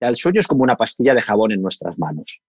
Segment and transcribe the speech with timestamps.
[0.00, 2.40] El sueño es como una pastilla de jabón en nuestras manos.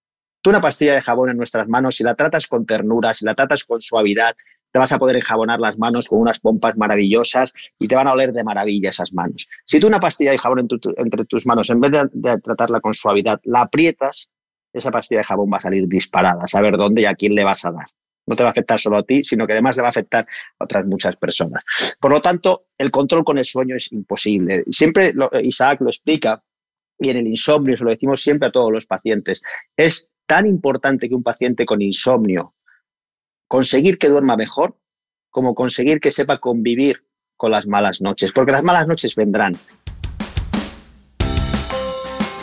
[0.41, 3.35] Tú una pastilla de jabón en nuestras manos, si la tratas con ternura, si la
[3.35, 4.35] tratas con suavidad,
[4.71, 8.13] te vas a poder enjabonar las manos con unas pompas maravillosas y te van a
[8.13, 9.47] oler de maravilla esas manos.
[9.65, 13.39] Si tú una pastilla de jabón entre tus manos, en vez de, tratarla con suavidad,
[13.43, 14.29] la aprietas,
[14.73, 17.43] esa pastilla de jabón va a salir disparada, a saber dónde y a quién le
[17.43, 17.87] vas a dar.
[18.25, 20.25] No te va a afectar solo a ti, sino que además le va a afectar
[20.57, 21.65] a otras muchas personas.
[21.99, 24.63] Por lo tanto, el control con el sueño es imposible.
[24.71, 26.41] Siempre Isaac lo explica
[27.01, 29.41] y en el insomnio, se lo decimos siempre a todos los pacientes,
[29.75, 32.53] es tan importante que un paciente con insomnio
[33.47, 34.77] conseguir que duerma mejor
[35.31, 37.03] como conseguir que sepa convivir
[37.35, 39.55] con las malas noches, porque las malas noches vendrán.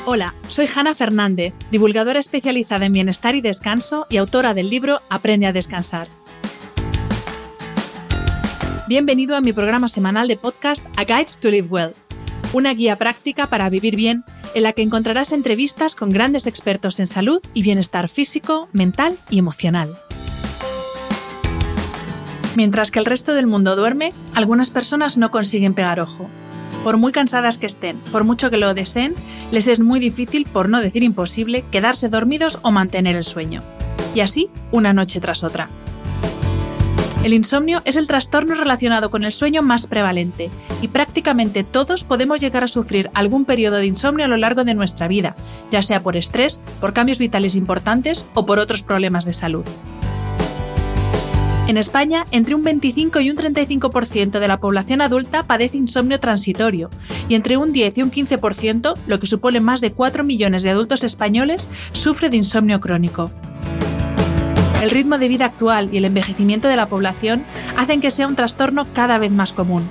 [0.06, 5.46] Hola, soy Hanna Fernández, divulgadora especializada en bienestar y descanso y autora del libro Aprende
[5.46, 6.08] a descansar.
[8.88, 11.92] Bienvenido a mi programa semanal de podcast A Guide to Live Well,
[12.54, 14.24] una guía práctica para vivir bien
[14.54, 19.38] en la que encontrarás entrevistas con grandes expertos en salud y bienestar físico, mental y
[19.38, 19.96] emocional.
[22.56, 26.28] Mientras que el resto del mundo duerme, algunas personas no consiguen pegar ojo.
[26.82, 29.14] Por muy cansadas que estén, por mucho que lo deseen,
[29.52, 33.60] les es muy difícil, por no decir imposible, quedarse dormidos o mantener el sueño.
[34.14, 35.68] Y así, una noche tras otra.
[37.24, 42.40] El insomnio es el trastorno relacionado con el sueño más prevalente y prácticamente todos podemos
[42.40, 45.34] llegar a sufrir algún periodo de insomnio a lo largo de nuestra vida,
[45.70, 49.66] ya sea por estrés, por cambios vitales importantes o por otros problemas de salud.
[51.66, 56.88] En España, entre un 25 y un 35% de la población adulta padece insomnio transitorio
[57.28, 60.70] y entre un 10 y un 15%, lo que supone más de 4 millones de
[60.70, 63.30] adultos españoles, sufre de insomnio crónico.
[64.80, 67.44] El ritmo de vida actual y el envejecimiento de la población
[67.76, 69.82] hacen que sea un trastorno cada vez más común.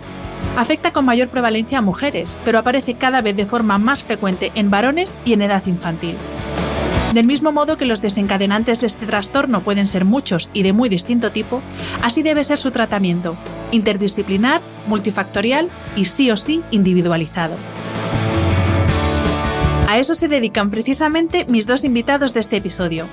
[0.56, 4.70] Afecta con mayor prevalencia a mujeres, pero aparece cada vez de forma más frecuente en
[4.70, 6.16] varones y en edad infantil.
[7.14, 10.88] Del mismo modo que los desencadenantes de este trastorno pueden ser muchos y de muy
[10.88, 11.62] distinto tipo,
[12.02, 13.36] así debe ser su tratamiento,
[13.72, 17.56] interdisciplinar, multifactorial y sí o sí individualizado.
[19.88, 23.08] A eso se dedican precisamente mis dos invitados de este episodio,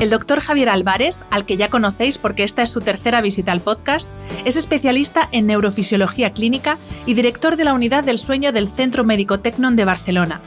[0.00, 3.60] el doctor Javier Álvarez, al que ya conocéis porque esta es su tercera visita al
[3.60, 4.08] podcast,
[4.44, 9.40] es especialista en neurofisiología clínica y director de la unidad del sueño del Centro Médico
[9.40, 10.40] Tecnon de Barcelona.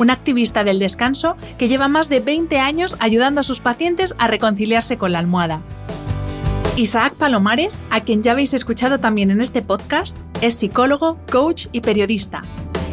[0.00, 4.26] Un activista del descanso que lleva más de 20 años ayudando a sus pacientes a
[4.26, 5.60] reconciliarse con la almohada.
[6.76, 11.80] Isaac Palomares, a quien ya habéis escuchado también en este podcast, es psicólogo, coach y
[11.80, 12.42] periodista,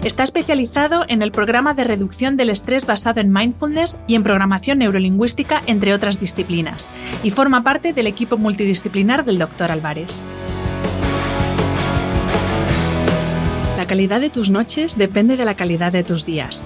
[0.04, 4.80] Está especializado en el programa de reducción del estrés basado en mindfulness y en programación
[4.80, 6.88] neurolingüística, entre otras disciplinas,
[7.24, 9.72] y forma parte del equipo multidisciplinar del Dr.
[9.72, 10.22] Álvarez.
[13.76, 16.66] La calidad de tus noches depende de la calidad de tus días.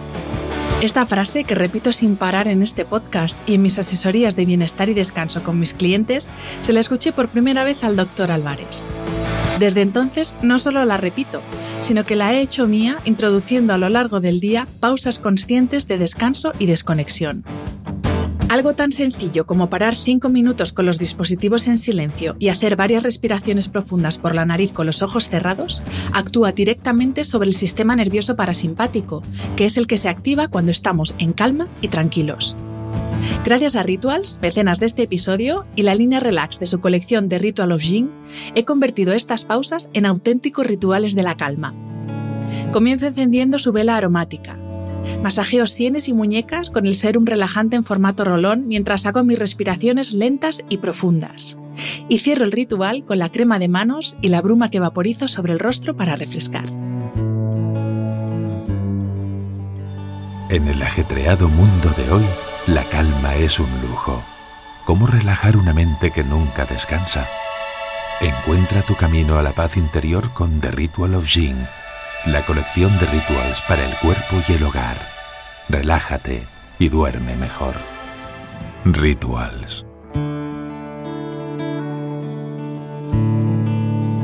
[0.79, 4.89] Esta frase, que repito sin parar en este podcast y en mis asesorías de bienestar
[4.89, 6.29] y descanso con mis clientes,
[6.61, 8.31] se la escuché por primera vez al Dr.
[8.31, 8.83] Álvarez.
[9.59, 11.41] Desde entonces no solo la repito,
[11.81, 15.99] sino que la he hecho mía introduciendo a lo largo del día pausas conscientes de
[15.99, 17.43] descanso y desconexión.
[18.51, 23.01] Algo tan sencillo como parar 5 minutos con los dispositivos en silencio y hacer varias
[23.01, 25.81] respiraciones profundas por la nariz con los ojos cerrados
[26.11, 29.23] actúa directamente sobre el sistema nervioso parasimpático,
[29.55, 32.57] que es el que se activa cuando estamos en calma y tranquilos.
[33.45, 37.39] Gracias a Rituals, mecenas de este episodio, y la línea Relax de su colección de
[37.39, 38.09] Ritual of Jing,
[38.53, 41.73] he convertido estas pausas en auténticos rituales de la calma.
[42.73, 44.57] Comienzo encendiendo su vela aromática,
[45.21, 50.13] Masajeo sienes y muñecas con el serum relajante en formato rolón mientras hago mis respiraciones
[50.13, 51.57] lentas y profundas.
[52.09, 55.53] Y cierro el ritual con la crema de manos y la bruma que vaporizo sobre
[55.53, 56.65] el rostro para refrescar.
[60.49, 62.25] En el ajetreado mundo de hoy,
[62.67, 64.21] la calma es un lujo.
[64.85, 67.27] ¿Cómo relajar una mente que nunca descansa?
[68.19, 71.65] Encuentra tu camino a la paz interior con The Ritual of Jing
[72.25, 74.95] la colección de rituals para el cuerpo y el hogar.
[75.69, 76.45] Relájate
[76.77, 77.73] y duerme mejor.
[78.85, 79.85] Rituals.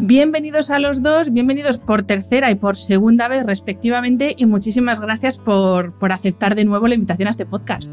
[0.02, 5.38] Bienvenidos a los dos, bienvenidos por tercera y por segunda vez respectivamente y muchísimas gracias
[5.38, 7.92] por, aceptar de nuevo la invitación a este podcast.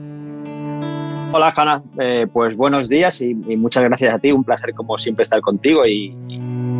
[1.32, 5.22] Hola Hanna, eh, pues buenos días y, muchas gracias a ti, un placer como siempre
[5.22, 6.14] estar contigo y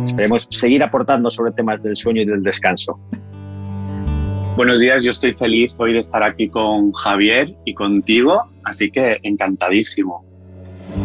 [0.05, 2.99] Esperemos seguir aportando sobre temas del sueño y del descanso.
[4.55, 9.17] Buenos días, yo estoy feliz hoy de estar aquí con Javier y contigo, así que
[9.23, 10.23] encantadísimo.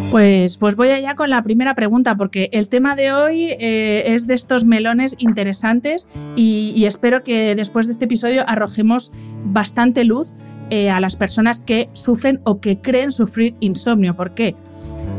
[0.09, 4.27] Pues, pues voy allá con la primera pregunta, porque el tema de hoy eh, es
[4.27, 9.11] de estos melones interesantes y, espero que después de este episodio arrojemos
[9.43, 10.33] bastante luz
[10.69, 14.15] eh, a las personas que sufren o que creen sufrir insomnio.
[14.15, 14.55] ¿Por qué?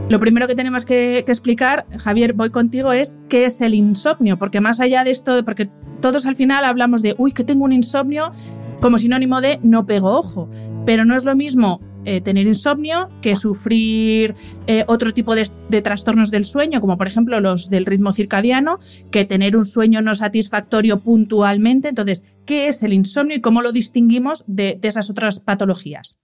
[0.09, 4.61] Lo primero que tenemos que, explicar, Javier, voy contigo, es qué es el insomnio, porque
[4.61, 5.71] más allá de esto, porque
[6.01, 8.31] todos al final hablamos de, uy, que tengo un insomnio
[8.81, 10.51] como sinónimo de no pego ojo,
[10.85, 14.35] pero no es lo mismo eh, tener insomnio que sufrir
[14.67, 15.47] eh, otro tipo de,
[15.83, 18.79] trastornos del sueño, como por ejemplo los del ritmo circadiano,
[19.11, 21.89] que tener un sueño no satisfactorio puntualmente.
[21.89, 26.19] Entonces, ¿qué es el insomnio y cómo lo distinguimos de esas otras patologías?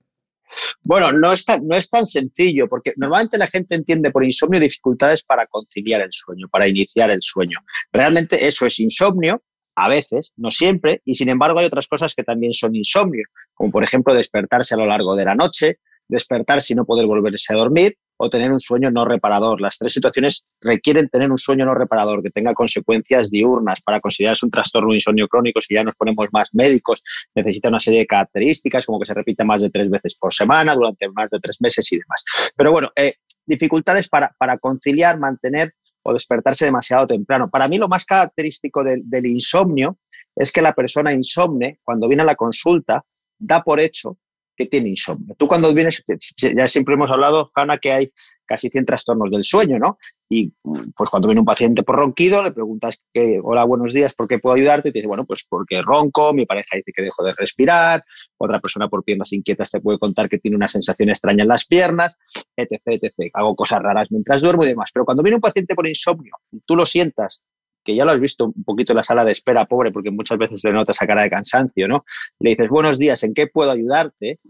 [0.83, 4.61] Bueno, no es, tan, no es tan sencillo, porque normalmente la gente entiende por insomnio
[4.61, 7.59] dificultades para conciliar el sueño, para iniciar el sueño.
[7.93, 9.43] Realmente eso es insomnio,
[9.75, 13.25] a veces, no siempre, y sin embargo hay otras cosas que también son insomnio,
[13.55, 15.79] como por ejemplo despertarse a lo largo de la noche,
[16.09, 19.61] despertarse y no poder volverse a dormir, o tener un sueño no reparador.
[19.61, 24.45] Las tres situaciones requieren tener un sueño no reparador que tenga consecuencias diurnas para considerarse
[24.45, 25.61] un trastorno insomnio crónico.
[25.61, 27.03] Si ya nos ponemos más médicos,
[27.35, 30.75] necesita una serie de características como que se repita más de tres veces por semana
[30.75, 32.25] durante más de tres meses y demás.
[32.57, 33.15] Pero bueno, eh,
[33.47, 37.49] dificultades para, para conciliar, mantener o despertarse demasiado temprano.
[37.49, 39.99] Para mí lo más característico del insomnio
[40.35, 43.05] es que la persona insomne, cuando viene a la consulta,
[43.39, 44.19] da por hecho
[44.59, 45.37] que tiene insomnio.
[45.39, 46.03] Tú cuando vienes,
[46.37, 48.13] ya siempre hemos hablado, Hanna, que hay
[48.45, 49.99] casi 100 trastornos del sueño, ¿no?
[50.29, 50.53] Y
[50.97, 54.41] pues cuando viene un paciente por ronquido, le preguntas que, hola, buenos días, ¿por qué
[54.41, 54.89] puedo ayudarte?
[54.89, 58.05] Y te dice, bueno, pues porque ronco, mi pareja dice que dejo de respirar,
[58.37, 61.65] otra persona por piernas inquietas te puede contar que tiene una sensación extraña en las
[61.67, 62.17] piernas,
[62.57, 63.31] etc., etc.
[63.35, 64.91] Hago cosas raras mientras duermo y demás.
[64.93, 66.35] Pero cuando viene un paciente por insomnio,
[66.65, 67.43] tú lo sientas
[67.89, 70.37] que ya lo has visto un poquito en la sala de espera, pobre, porque muchas
[70.37, 72.05] veces le notas esa cara de cansancio, ¿no?
[72.39, 74.41] Le dices, buenos días, ¿en qué puedo ayudarte?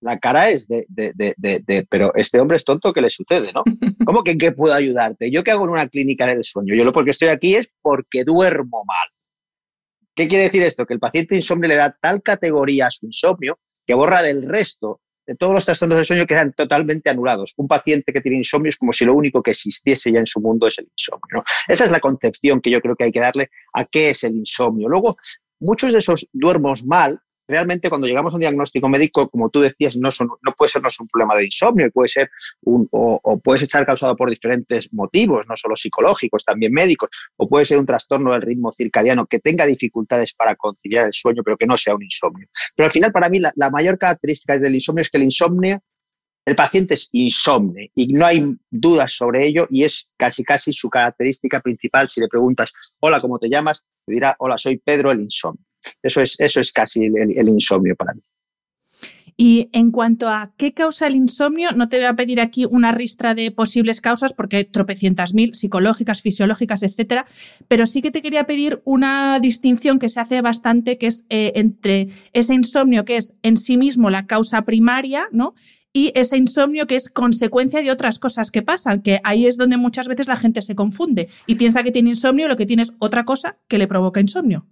[0.00, 3.50] La cara es de, de, de, de, pero este hombre es tonto, ¿qué le sucede,
[3.52, 3.64] no?
[4.06, 5.28] ¿Cómo que en qué puedo ayudarte?
[5.28, 6.76] ¿Yo qué hago en una clínica del sueño?
[6.76, 9.08] Yo lo porque estoy aquí es porque duermo mal.
[10.14, 10.86] ¿Qué quiere decir esto?
[10.86, 15.00] Que el paciente insomnio le da tal categoría a su insomnio que borra del resto
[15.28, 17.52] de todos los trastornos del sueño quedan totalmente anulados.
[17.58, 20.40] Un paciente que tiene insomnio es como si lo único que existiese ya en su
[20.40, 21.44] mundo es el insomnio.
[21.68, 24.36] Esa es la concepción que yo creo que hay que darle a qué es el
[24.36, 24.88] insomnio.
[24.88, 25.18] Luego,
[25.60, 29.96] muchos de esos duermos mal realmente cuando llegamos a un diagnóstico médico, como tú decías,
[29.96, 32.30] no, son, no puede ser un problema de insomnio, puede ser
[32.62, 37.64] un, o, puede estar causado por diferentes motivos, no solo psicológicos, también médicos, o puede
[37.64, 41.66] ser un trastorno del ritmo circadiano que tenga dificultades para conciliar el sueño, pero que
[41.66, 42.48] no sea un insomnio.
[42.76, 45.82] Pero al final, para mí, la, la mayor característica del insomnio es que el insomnio
[46.48, 50.88] el paciente es insomne y no hay dudas sobre ello y es casi casi su
[50.88, 52.08] característica principal.
[52.08, 53.84] Si le preguntas, hola, ¿cómo te llamas?
[54.06, 55.67] Te dirá, hola, soy Pedro el insomnio.
[56.02, 58.20] Eso es, eso es casi el, insomnio para mí.
[59.40, 62.90] Y en cuanto a qué causa el insomnio, no te voy a pedir aquí una
[62.90, 67.24] ristra de posibles causas porque hay tropecientas mil, psicológicas, fisiológicas, etcétera,
[67.68, 71.52] pero sí que te quería pedir una distinción que se hace bastante, que es eh,
[71.54, 75.54] entre ese insomnio que es en sí mismo la causa primaria, ¿no?
[75.92, 79.76] Y ese insomnio que es consecuencia de otras cosas que pasan, que ahí es donde
[79.76, 82.94] muchas veces la gente se confunde y piensa que tiene insomnio lo que tiene es
[82.98, 84.66] otra cosa que le provoca insomnio.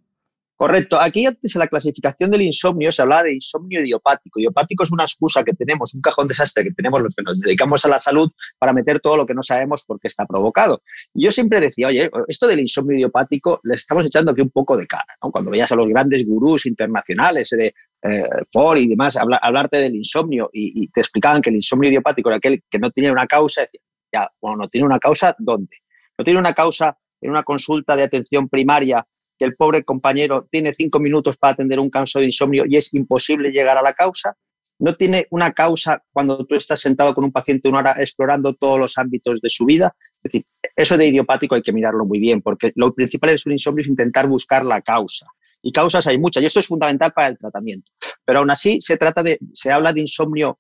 [0.57, 0.99] Correcto.
[0.99, 4.41] Aquí antes en la clasificación del insomnio se hablaba de insomnio idiopático.
[4.41, 7.85] Idiopático es una excusa que tenemos, un cajón desastre que tenemos los que nos dedicamos
[7.85, 10.83] a la salud para meter todo lo que no sabemos por qué está provocado.
[11.13, 14.79] Y yo siempre decía, oye, esto del insomnio idiopático le estamos echando aquí un poco
[14.79, 15.05] de cara.
[15.23, 15.31] ¿no?
[15.31, 20.49] Cuando veías a los grandes gurús internacionales de eh, Ford y demás hablarte del insomnio
[20.55, 23.69] y, te explicaban que el insomnio idiopático era aquel que no tenía una causa,
[24.11, 25.77] ya, bueno, no tiene una causa, ¿dónde?
[26.17, 29.07] No tiene una causa en una consulta de atención primaria
[29.39, 32.93] que el pobre compañero tiene cinco minutos para atender un caso de insomnio y es
[32.95, 34.37] imposible llegar a la causa.
[34.79, 38.79] No tiene una causa cuando tú estás sentado con un paciente una hora explorando todos
[38.79, 39.97] los ámbitos de su vida.
[40.19, 43.53] Es decir, eso de idiopático hay que mirarlo muy bien, porque lo principal de un
[43.53, 45.27] insomnio es intentar buscar la causa.
[45.63, 47.91] Y causas hay muchas, y eso es fundamental para el tratamiento.
[48.25, 50.59] Pero aún así se trata de, se habla de insomnio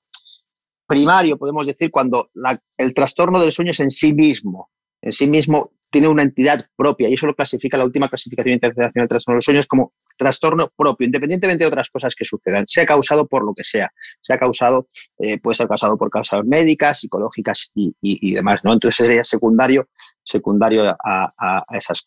[0.87, 2.31] primario, podemos decir, cuando
[2.77, 4.71] el trastorno del sueño es en sí mismo.
[5.03, 8.93] En sí mismo tiene una entidad propia y eso lo clasifica la última clasificación internacional
[8.93, 12.85] de trastorno de los sueños como trastorno propio, independientemente de otras cosas que sucedan, sea
[12.85, 14.89] causado por lo que sea, sea causado,
[15.19, 18.75] eh, puede ser causado por causas médicas, psicológicas y, demás, ¿no?
[18.75, 19.89] Entonces sería secundario,
[20.23, 22.03] secundario a esas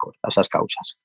[0.47, 0.99] causas.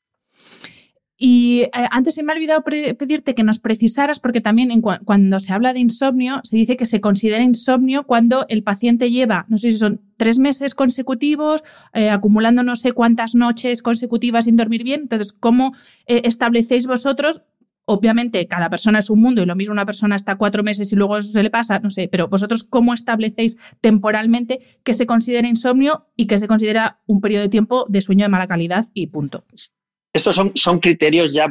[1.26, 5.54] Y eh, antes se me ha olvidado pedirte que nos precisaras, porque también cuando se
[5.54, 9.70] habla de insomnio, se dice que se considera insomnio cuando el paciente lleva, no sé
[9.70, 11.62] si son tres meses consecutivos,
[11.94, 15.00] eh, acumulando no sé cuántas noches consecutivas sin dormir bien.
[15.00, 15.72] Entonces, ¿cómo
[16.06, 17.40] eh, establecéis vosotros?
[17.86, 20.96] Obviamente, cada persona es un mundo y lo mismo una persona está cuatro meses y
[20.96, 25.48] luego eso se le pasa, no sé, pero vosotros, ¿cómo establecéis temporalmente que se considera
[25.48, 29.06] insomnio y que se considera un periodo de tiempo de sueño de mala calidad y
[29.06, 29.46] punto?
[30.14, 31.48] Estos son, son criterios ya,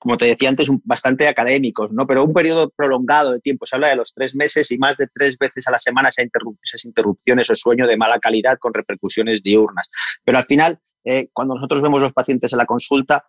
[0.00, 2.04] como te decía antes, bastante académicos, ¿no?
[2.04, 5.06] Pero un periodo prolongado de tiempo, se habla de los tres meses y más de
[5.06, 9.88] tres veces a la semana esas interrupciones o sueño de mala calidad con repercusiones diurnas.
[10.24, 13.24] Pero al final, eh, cuando nosotros vemos los pacientes en la consulta,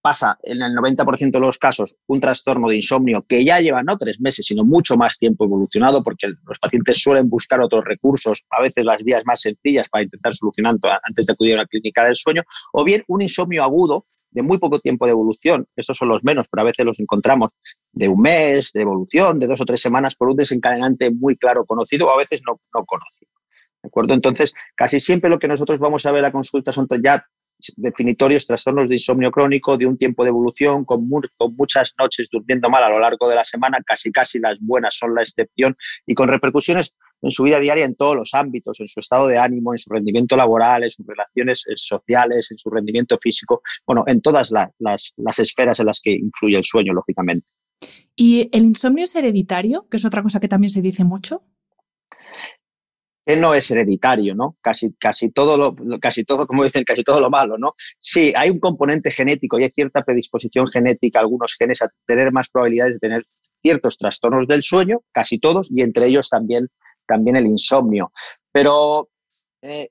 [0.00, 3.96] pasa en el 90% de los casos un trastorno de insomnio que ya lleva no
[3.96, 8.62] tres meses, sino mucho más tiempo evolucionado, porque los pacientes suelen buscar otros recursos, a
[8.62, 12.16] veces las vías más sencillas para intentar solucionarlo antes de acudir a una clínica del
[12.16, 12.42] sueño,
[12.72, 16.46] o bien un insomnio agudo de muy poco tiempo de evolución, estos son los menos,
[16.48, 17.50] pero a veces los encontramos
[17.92, 21.64] de un mes, de evolución, de dos o tres semanas por un desencadenante muy claro
[21.64, 23.30] conocido o a veces no, no conocido.
[23.82, 24.14] ¿De acuerdo?
[24.14, 27.24] Entonces, casi siempre lo que nosotros vamos a ver a consulta son ya
[27.76, 32.68] definitorios, trastornos de insomnio crónico, de un tiempo de evolución, con, con, muchas noches durmiendo
[32.68, 35.76] mal a lo largo de la semana, casi casi las buenas son la excepción,
[36.06, 39.38] y con repercusiones en su vida diaria en todos los ámbitos, en su estado de
[39.38, 44.04] ánimo, en su rendimiento laboral, en sus relaciones eh, sociales, en su rendimiento físico, bueno,
[44.06, 47.46] en todas las, las esferas en las que influye el sueño, lógicamente.
[48.16, 51.42] ¿Y el insomnio es hereditario, que es otra cosa que también se dice mucho?
[53.36, 54.56] No es hereditario, ¿no?
[54.60, 57.74] Casi, casi, todo lo, casi todo, como dicen, casi todo lo malo, ¿no?
[57.98, 62.48] Sí, hay un componente genético y hay cierta predisposición genética, algunos genes, a tener más
[62.48, 63.26] probabilidades de tener
[63.62, 66.68] ciertos trastornos del sueño, casi todos, y entre ellos también,
[67.06, 68.12] también el insomnio.
[68.52, 69.08] Pero
[69.62, 69.90] eh,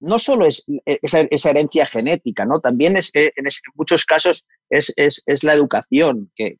[0.00, 2.60] no solo es esa, herencia genética, ¿no?
[2.60, 3.32] También es, en,
[3.74, 6.58] muchos casos es, la educación que,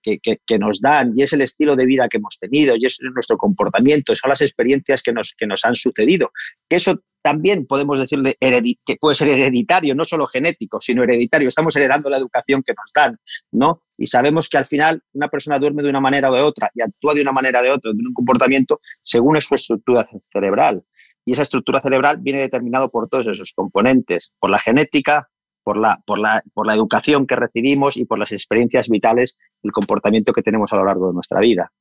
[0.58, 4.14] nos dan y es el estilo de vida que hemos tenido y es nuestro comportamiento,
[4.14, 6.30] son las experiencias que nos, que nos han sucedido.
[6.68, 8.36] Que eso también podemos decirle
[8.84, 11.48] que puede ser hereditario, no solo genético, sino hereditario.
[11.48, 13.18] Estamos heredando la educación que nos dan,
[13.50, 13.82] ¿no?
[13.96, 16.82] Y sabemos que al final una persona duerme de una manera o de otra y
[16.82, 20.84] actúa de una manera o de otra, de un comportamiento según es su estructura cerebral.
[21.24, 25.30] Y esa estructura cerebral viene determinado por todos esos componentes, por la genética,
[25.64, 29.72] por la, por la, por la educación que recibimos y por las experiencias vitales el
[29.72, 31.72] comportamiento que tenemos a lo largo de nuestra vida.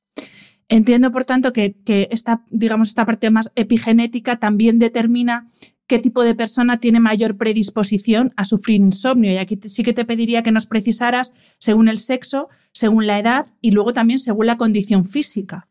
[0.68, 1.76] Entiendo, por tanto, que,
[2.10, 5.46] esta, digamos, esta parte más epigenética también determina
[5.86, 9.30] qué tipo de persona tiene mayor predisposición a sufrir insomnio.
[9.30, 13.46] Y aquí sí que te pediría que nos precisaras según el sexo, según la edad
[13.60, 15.68] y luego también según la condición física.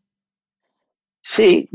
[1.26, 1.70] Sí,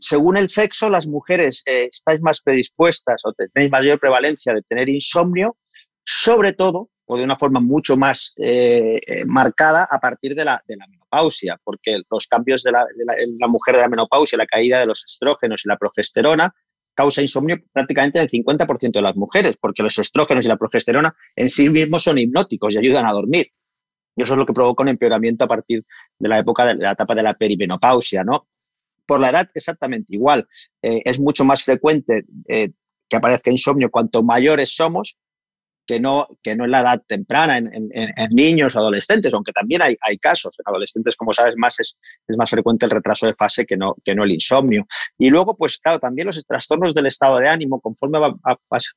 [0.00, 4.88] según el sexo, las mujeres eh, estáis más predispuestas o tenéis mayor prevalencia de tener
[4.88, 5.58] insomnio,
[6.02, 10.62] sobre todo o de una forma mucho más eh, eh, marcada a partir de la,
[10.66, 12.86] menopausia, porque los cambios de la,
[13.38, 16.54] la, mujer de la menopausia, la caída de los estrógenos y la progesterona,
[16.94, 21.14] causa insomnio prácticamente en el 50% de las mujeres, porque los estrógenos y la progesterona
[21.36, 23.48] en sí mismos son hipnóticos y ayudan a dormir.
[24.16, 25.84] Y eso es lo que provoca un empeoramiento a partir
[26.18, 28.46] de la época de la etapa de la perimenopausia, ¿no?
[29.06, 30.46] Por la edad exactamente igual.
[30.82, 32.70] Eh, es mucho más frecuente eh,
[33.08, 35.16] que aparezca insomnio cuanto mayores somos
[35.86, 37.90] que no, que no en la edad temprana, en,
[38.30, 40.56] niños o adolescentes, aunque también hay, casos.
[40.58, 41.96] En adolescentes, como sabes, más es,
[42.26, 44.86] es, más frecuente el retraso de fase que no, que no el insomnio.
[45.18, 48.18] Y luego, pues claro, también los trastornos del estado de ánimo, conforme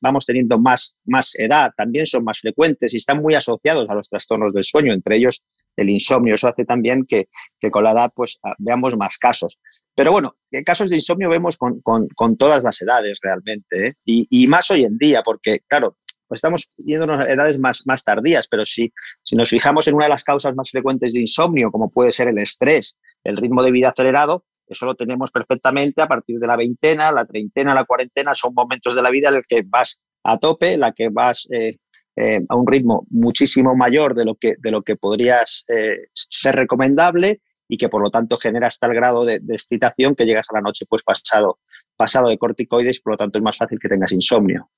[0.02, 4.10] vamos teniendo más, más edad, también son más frecuentes y están muy asociados a los
[4.10, 5.44] trastornos del sueño, entre ellos
[5.78, 6.34] el insomnio.
[6.34, 7.30] Eso hace también que,
[7.72, 9.60] con la edad pues, ah, veamos más casos.
[9.96, 13.94] Pero bueno, casos de insomnio vemos con, todas las edades realmente, ¿eh?
[14.06, 15.98] y, más hoy en día, porque claro,
[16.30, 18.92] estamos yéndonos a edades más, tardías, pero si,
[19.24, 22.28] si nos fijamos en una de las causas más frecuentes de insomnio, como puede ser
[22.28, 26.58] el estrés, el ritmo de vida acelerado, eso lo tenemos perfectamente a partir de la
[26.58, 30.38] veintena, la treintena, la cuarentena, son momentos de la vida en los que vas a
[30.38, 31.78] tope, la que vas eh,
[32.18, 36.56] eh, a un ritmo muchísimo mayor de lo que, de lo que podrías eh, ser
[36.56, 40.62] recomendable y que por lo tanto generas tal grado de, excitación que llegas a la
[40.62, 41.60] noche pues pasado,
[41.96, 44.70] pasado de corticoides por lo tanto es más fácil que tengas insomnio.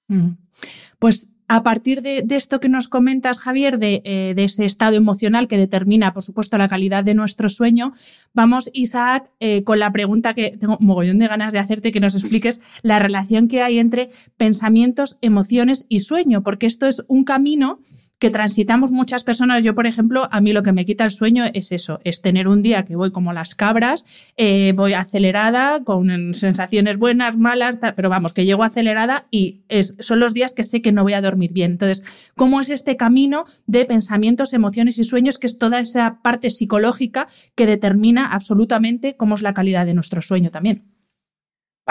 [0.98, 5.58] Pues a partir de, esto que nos comentas, Javier, eh, de, ese estado emocional que
[5.58, 7.92] determina, por supuesto, la calidad de nuestro sueño,
[8.34, 12.00] vamos, Isaac, eh, con la pregunta que tengo un mogollón de ganas de hacerte, que
[12.00, 17.24] nos expliques la relación que hay entre pensamientos, emociones y sueño, porque esto es un
[17.24, 17.80] camino
[18.20, 19.64] que transitamos muchas personas.
[19.64, 22.48] Yo, por ejemplo, a mí lo que me quita el sueño es eso, es tener
[22.48, 24.06] un día que voy como las cabras,
[24.38, 29.62] eh, voy acelerada, con sensaciones buenas, malas, pero vamos, que llego acelerada y
[30.00, 31.72] son los días que sé que no voy a dormir bien.
[31.72, 32.04] Entonces,
[32.36, 37.28] ¿cómo es este camino de pensamientos, emociones y sueños, que es toda esa parte psicológica
[37.56, 40.99] que determina absolutamente cómo es la calidad de nuestro sueño también?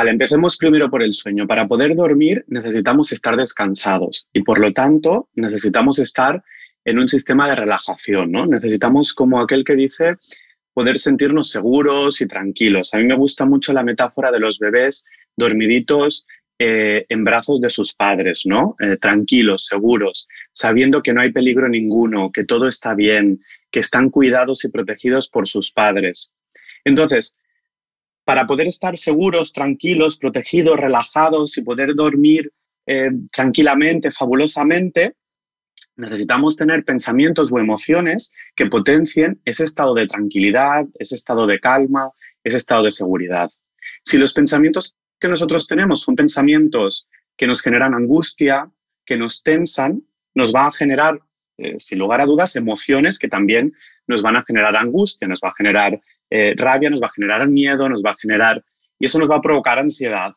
[0.07, 1.47] Empecemos primero por el sueño.
[1.47, 6.43] Para poder dormir necesitamos estar descansados y por lo tanto necesitamos estar
[6.85, 8.47] en un sistema de relajación, ¿no?
[8.47, 10.17] Necesitamos, como aquel que dice,
[10.73, 12.95] poder sentirnos seguros y tranquilos.
[12.95, 15.05] A mí me gusta mucho la metáfora de los bebés
[15.37, 16.27] dormiditos
[16.61, 18.77] eh, en brazos de sus padres, ¿no?
[18.81, 23.41] Eh, tranquilos, seguros, sabiendo que no hay peligro ninguno, que todo está bien,
[23.71, 26.33] que están cuidados y protegidos por sus padres.
[26.85, 27.37] Entonces,
[28.29, 32.53] para poder estar seguros, tranquilos, protegidos, relajados y poder dormir
[32.85, 35.15] eh, tranquilamente, fabulosamente,
[35.97, 42.11] necesitamos tener pensamientos o emociones que potencien ese estado de tranquilidad, ese estado de calma,
[42.45, 43.51] ese estado de seguridad.
[44.05, 48.71] Si los pensamientos que nosotros tenemos son pensamientos que nos generan angustia,
[49.07, 50.03] que nos tensan,
[50.35, 51.19] nos va a generar,
[51.57, 53.73] eh, sin lugar a dudas, emociones que también
[54.07, 55.99] nos van a generar angustia, nos va a generar
[56.31, 58.65] eh, rabia, nos va a generar miedo, nos va a generar...
[58.99, 60.33] Y eso nos va a provocar ansiedad.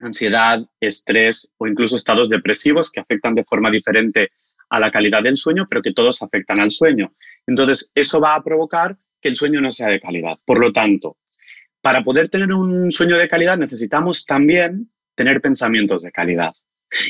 [0.00, 4.30] Ansiedad, estrés o incluso estados depresivos que afectan de forma diferente
[4.68, 7.12] a la calidad del sueño, pero que todos afectan al sueño.
[7.46, 10.38] Entonces, eso va a provocar que el sueño no sea de calidad.
[10.44, 11.16] Por lo tanto,
[11.80, 16.52] para poder tener un sueño de calidad necesitamos también tener pensamientos de calidad.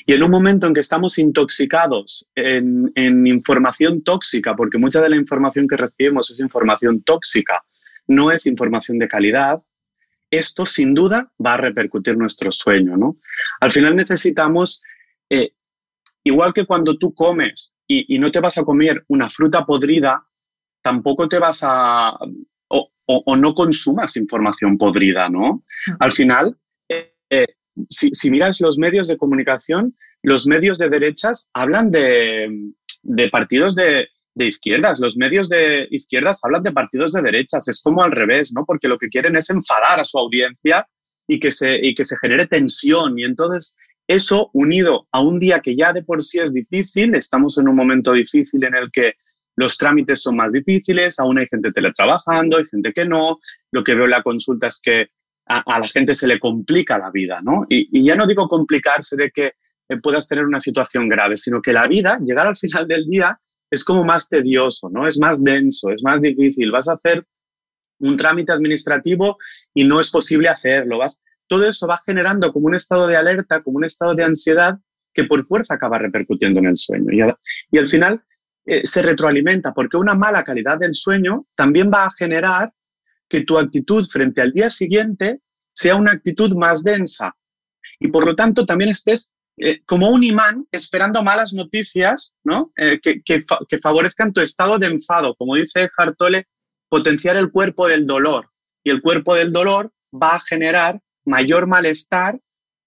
[0.04, 5.10] Y en un momento en que estamos intoxicados en, en, información tóxica, porque mucha de
[5.10, 7.62] la información que recibimos es información tóxica,
[8.06, 9.62] no es información de calidad,
[10.30, 12.96] esto sin duda va a repercutir nuestro sueño.
[12.96, 13.18] ¿no?
[13.60, 14.82] Al final necesitamos,
[15.30, 15.52] eh,
[16.24, 20.26] igual que cuando tú comes y, no te vas a comer una fruta podrida,
[20.82, 22.16] tampoco te vas a,
[22.68, 25.62] o, no consumas información podrida, ¿no?
[26.00, 26.56] Al final,
[26.88, 27.46] eh, eh,
[27.88, 33.76] si, si, miras los medios de comunicación, los medios de derechas hablan de, de partidos
[33.76, 35.00] de, de izquierdas.
[35.00, 37.66] Los medios de izquierdas hablan de partidos de derechas.
[37.68, 38.64] Es como al revés, ¿no?
[38.64, 40.86] Porque lo que quieren es enfadar a su audiencia
[41.26, 43.18] y que se, y que se genere tensión.
[43.18, 47.58] Y entonces eso unido a un día que ya de por sí es difícil, estamos
[47.58, 49.14] en un momento difícil en el que
[49.56, 53.38] los trámites son más difíciles, aún hay gente teletrabajando, hay gente que no.
[53.72, 55.08] Lo que veo en la consulta es que
[55.46, 57.64] a, la gente se le complica la vida, ¿no?
[57.70, 59.52] Y, y ya no digo complicarse de que
[59.88, 63.40] eh, puedas tener una situación grave, sino que la vida, llegar al final del día,
[63.70, 65.06] es como más tedioso, ¿no?
[65.08, 66.70] Es más denso, es más difícil.
[66.70, 67.26] Vas a hacer
[67.98, 69.38] un trámite administrativo
[69.74, 70.98] y no es posible hacerlo.
[70.98, 74.78] Vas, todo eso va generando como un estado de alerta, como un estado de ansiedad
[75.12, 77.34] que por fuerza acaba repercutiendo en el sueño.
[77.70, 78.22] Y, al final
[78.66, 82.72] eh, se retroalimenta porque una mala calidad del sueño también va a generar
[83.28, 85.40] que tu actitud frente al día siguiente
[85.72, 87.34] sea una actitud más densa.
[87.98, 92.72] Y por lo tanto también estés eh, como un imán esperando malas noticias ¿no?
[92.76, 95.34] Eh, que, que, favorezcan tu estado de enfado.
[95.36, 96.46] Como dice Hartole,
[96.88, 98.50] potenciar el cuerpo del dolor.
[98.84, 102.38] Y el cuerpo del dolor va a generar mayor malestar,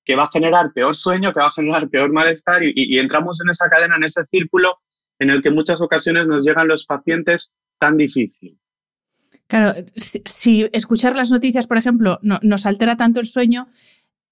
[0.06, 2.62] que va a generar peor sueño, que va a generar peor malestar.
[2.64, 4.80] Y, entramos en esa cadena, en ese círculo
[5.20, 8.58] en el que muchas ocasiones nos llegan los pacientes tan difícil.
[9.48, 13.68] Claro, si, escuchar las noticias, por ejemplo, no, nos altera tanto el sueño,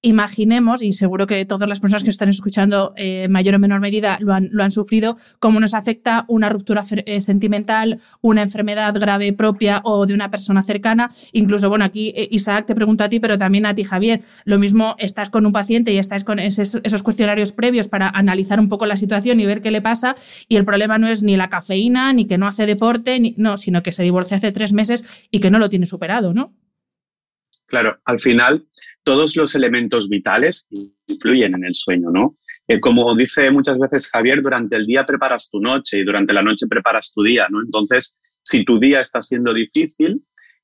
[0.01, 4.17] imaginemos, y seguro que todas las personas que están escuchando eh, mayor o menor medida
[4.21, 9.33] lo han, lo han, sufrido, cómo nos afecta una ruptura eh, sentimental, una enfermedad grave
[9.33, 11.09] propia o de una persona cercana.
[11.31, 14.21] Incluso, bueno, aquí eh, Isaac te pregunto a ti, pero también a ti, Javier.
[14.45, 18.59] Lo mismo, estás con un paciente y estás con esos, esos cuestionarios previos para analizar
[18.59, 20.15] un poco la situación y ver qué le pasa.
[20.47, 23.57] Y el problema no es ni la cafeína, ni que no hace deporte, ni, no,
[23.57, 26.53] sino que se divorció hace tres meses y que no lo tiene superado, ¿no?
[27.67, 28.65] Claro, al final
[29.07, 30.67] todos los elementos vitales
[31.07, 32.35] influyen en el sueño, ¿no?
[32.67, 36.41] Eh, como dice muchas veces Javier, durante el día preparas tu noche y durante la
[36.41, 37.61] noche preparas tu día, ¿no?
[37.61, 40.21] Entonces, si tu día está siendo difícil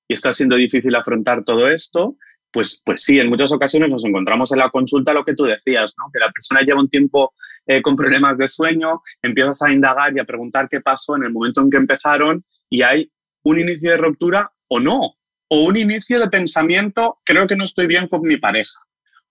[0.09, 2.17] y está siendo difícil afrontar todo esto,
[2.51, 5.93] pues, pues sí, en muchas ocasiones nos encontramos en la consulta lo que tú decías,
[5.97, 6.11] ¿no?
[6.11, 7.31] Que la persona lleva un tiempo
[7.65, 11.31] eh, con problemas de sueño, empiezas a indagar y a preguntar qué pasó en el
[11.31, 13.09] momento en que empezaron y hay
[13.43, 15.13] un inicio de ruptura o no,
[15.55, 18.79] o un inicio de pensamiento, creo que no estoy bien con mi pareja,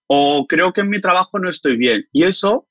[0.06, 2.06] o creo que en mi trabajo no estoy bien.
[2.12, 2.68] Y eso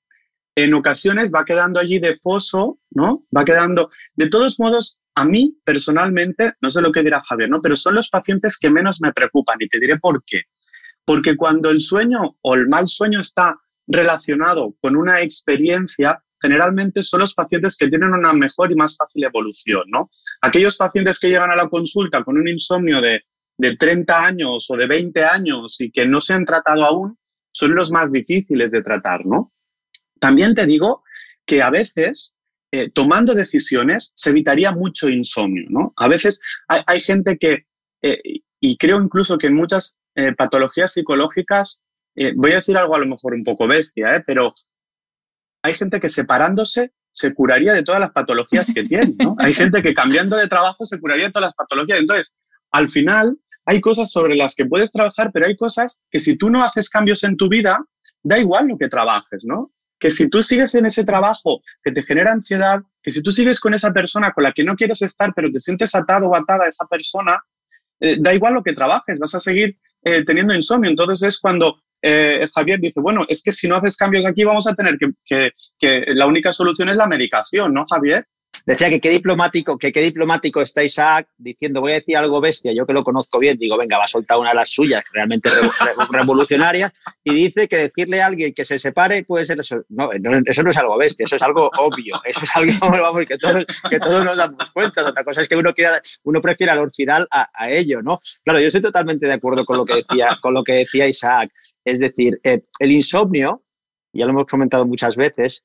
[0.56, 3.26] en ocasiones va quedando allí de foso, ¿no?
[3.36, 7.62] Va quedando, de todos modos, a mí personalmente, no sé lo que dirá Javier, ¿no?
[7.62, 10.44] Pero son los pacientes que menos me preocupan y te diré por qué.
[11.04, 17.20] Porque cuando el sueño o el mal sueño está relacionado con una experiencia, generalmente son
[17.20, 20.10] los pacientes que tienen una mejor y más fácil evolución, ¿no?
[20.40, 23.26] Aquellos pacientes que llegan a la consulta con un insomnio de
[23.62, 27.20] de 30 años o de 20 años y que no se han tratado aún
[27.52, 29.54] son los más difíciles de tratar, ¿no?
[30.20, 31.04] También te digo
[31.46, 32.36] que a veces
[32.72, 35.94] eh, tomando decisiones se evitaría mucho insomnio, ¿no?
[35.96, 37.68] A veces hay, gente que,
[38.02, 38.20] eh,
[38.60, 41.84] y creo incluso que en muchas eh, patologías psicológicas,
[42.36, 44.56] voy a decir algo a lo mejor un poco bestia, pero
[45.62, 49.36] hay gente que separándose se curaría de todas las patologías que tiene, ¿no?
[49.38, 52.00] Hay gente que cambiando de trabajo se curaría de todas las patologías.
[52.00, 52.36] Entonces,
[52.72, 56.50] al final, hay cosas sobre las que puedes trabajar, pero hay cosas que si tú
[56.50, 57.80] no haces cambios en tu vida,
[58.24, 59.72] da igual lo que trabajes, ¿no?
[60.00, 63.60] Que si tú sigues en ese trabajo que te genera ansiedad, que si tú sigues
[63.60, 66.66] con esa persona con la que no quieres estar, pero te sientes atado o atada
[66.66, 67.40] a esa persona,
[68.00, 70.90] eh, da igual lo que trabajes, vas a seguir eh, teniendo insomnio.
[70.90, 74.66] Entonces es cuando eh, Javier dice, bueno, es que si no haces cambios aquí vamos
[74.66, 78.26] a tener que, que la única solución es la medicación, ¿no, Javier?
[78.66, 82.74] Decía que qué diplomático, que qué diplomático está Isaac diciendo, voy a decir algo bestia,
[82.74, 85.50] yo que lo conozco bien, digo, venga, va a soltar una de las suyas, realmente
[86.12, 86.92] revolucionarias,
[87.24, 89.84] y dice que decirle a alguien que se separe puede ser eso.
[89.90, 90.12] No,
[90.46, 92.72] eso no es algo bestia, eso es algo obvio, eso es algo
[93.02, 95.08] vamos, que, todos, que todos nos damos cuenta.
[95.08, 98.20] Otra cosa es que uno, quiera, uno prefiere al final a, a, ello, ¿no?
[98.44, 101.52] Claro, yo estoy totalmente de acuerdo con lo que decía, con lo que decía Isaac.
[101.84, 103.64] Es decir, eh, el insomnio,
[104.14, 105.64] ya lo hemos comentado muchas veces,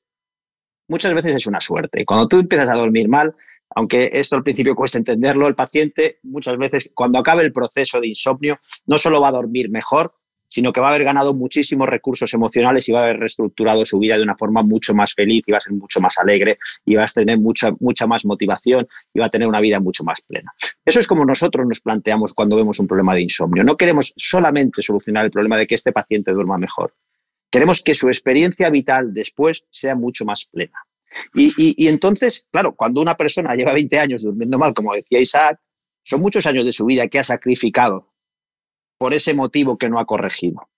[0.87, 2.05] muchas veces es una suerte.
[2.05, 3.35] Cuando tú empiezas a dormir mal,
[3.75, 8.07] aunque esto al principio cuesta entenderlo, el paciente muchas veces cuando acabe el proceso de
[8.07, 10.13] insomnio no solo va a dormir mejor,
[10.49, 13.99] sino que va a haber ganado muchísimos recursos emocionales y va a haber reestructurado su
[13.99, 16.95] vida de una forma mucho más feliz y va a ser mucho más alegre y
[16.95, 20.21] va a tener mucha, mucha más motivación y va a tener una vida mucho más
[20.21, 20.53] plena.
[20.85, 23.63] Eso es como nosotros nos planteamos cuando vemos un problema de insomnio.
[23.63, 26.93] No queremos solamente solucionar el problema de que este paciente duerma mejor,
[27.57, 30.77] Queremos que su experiencia vital después sea mucho más plena.
[31.33, 35.59] Y, entonces, claro, cuando una persona lleva 20 años durmiendo mal, como decía Isaac,
[36.03, 38.13] son muchos años de su vida que ha sacrificado
[38.99, 40.69] por ese motivo que no ha corregido.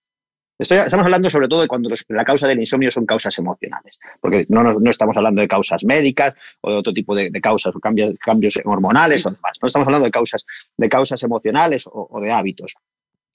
[0.57, 4.89] estamos hablando sobre todo de cuando la causa del insomnio son causas emocionales, porque no,
[4.89, 9.25] estamos hablando de causas médicas o de otro tipo de, causas o cambios, cambios hormonales
[9.25, 9.57] o demás.
[9.61, 10.45] No estamos hablando de causas,
[10.77, 12.77] de causas emocionales o de hábitos.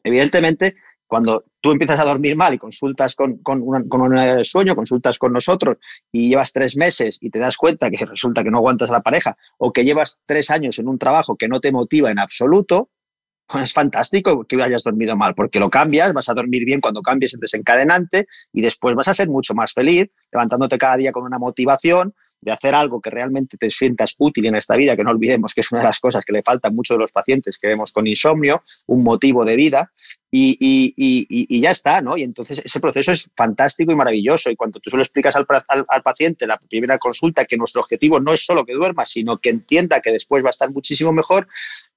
[0.02, 5.78] Evidentemente, cuando tú empiezas a dormir mal y consultas con, un sueño, consultas con nosotros
[6.10, 9.02] y llevas tres meses y te das cuenta que resulta que no aguantas a la
[9.02, 12.90] pareja o que llevas tres años en un trabajo que no te motiva en absoluto,
[13.46, 17.02] pues es fantástico que hayas dormido mal, porque lo cambias, vas a dormir bien cuando
[17.02, 21.24] cambies el desencadenante y después vas a ser mucho más feliz, levantándote cada día con
[21.24, 22.14] una motivación
[22.44, 25.62] de hacer algo que realmente te sientas útil en esta vida, que no olvidemos que
[25.62, 27.90] es una de las cosas que le falta a muchos de los pacientes que vemos
[27.90, 29.90] con insomnio, un motivo de vida,
[30.36, 32.16] y, y, ya está, ¿no?
[32.16, 34.50] Y entonces ese proceso es fantástico y maravilloso.
[34.50, 38.18] Y cuando tú se lo explicas al, al, paciente la primera consulta que nuestro objetivo
[38.18, 41.46] no es solo que duerma, sino que entienda que después va a estar muchísimo mejor,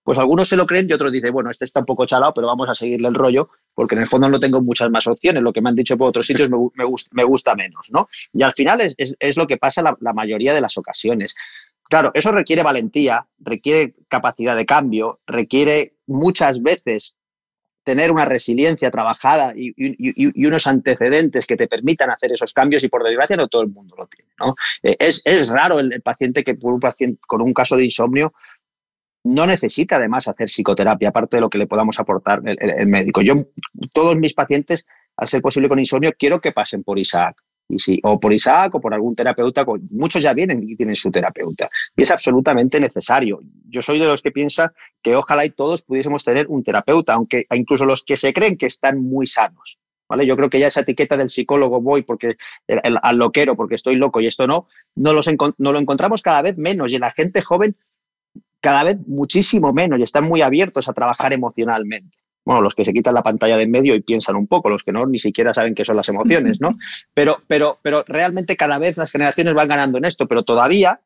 [0.08, 2.48] pues algunos se lo creen y otros dicen, bueno, este está un poco chalado, pero
[2.48, 5.43] vamos a seguirle el rollo, porque en el fondo no tengo muchas más opciones.
[5.43, 6.58] Lo que me han dicho por otros sitios me,
[7.12, 8.08] me, gusta, menos, ¿no?
[8.32, 11.36] Y al final es, lo que pasa la, mayoría de las ocasiones.
[11.89, 17.17] Claro, eso requiere valentía, requiere capacidad de cambio, requiere muchas veces
[17.84, 19.74] tener una resiliencia trabajada y,
[20.46, 23.96] unos antecedentes que te permitan hacer esos cambios y por desgracia no todo el mundo
[23.98, 24.32] lo tiene.
[24.39, 24.56] ¿no?
[24.84, 28.34] Eh, es, raro el, paciente que un paciente con un caso de insomnio
[29.24, 33.22] no necesita además hacer psicoterapia, aparte de lo que le podamos aportar el, médico.
[33.22, 33.48] Yo,
[33.94, 34.86] todos mis pacientes
[35.18, 37.42] a ser posible con insomnio, quiero que pasen por Isaac.
[37.70, 41.12] Y sí, o por Isaac o por algún terapeuta, muchos ya vienen y tienen su
[41.12, 41.70] terapeuta.
[41.98, 43.42] Y es absolutamente necesario.
[43.68, 47.46] Yo soy de los que piensa que ojalá y todos pudiésemos tener un terapeuta, aunque
[47.54, 49.80] incluso los que se creen que están muy sanos.
[50.10, 50.26] ¿Vale?
[50.26, 52.38] Yo creo que ya esa etiqueta del psicólogo voy porque
[53.02, 56.58] al loquero, porque estoy loco y esto no, no, los no lo encontramos cada vez
[56.58, 56.94] menos.
[56.94, 57.76] Y la gente joven
[58.68, 62.18] cada vez muchísimo menos y están muy abiertos a trabajar emocionalmente.
[62.44, 64.84] Bueno, los que se quitan la pantalla de en medio y piensan un poco, los
[64.84, 66.78] que no ni siquiera saben qué son las emociones, ¿no?
[67.14, 71.00] Pero, pero, pero realmente cada vez las generaciones van ganando en esto, pero todavía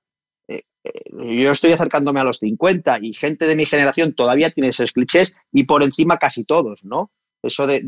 [0.48, 4.70] eh, eh, yo estoy acercándome a los 50 y gente de mi generación todavía tiene
[4.70, 7.12] esos clichés y por encima casi todos, ¿no?
[7.44, 7.80] Eso de,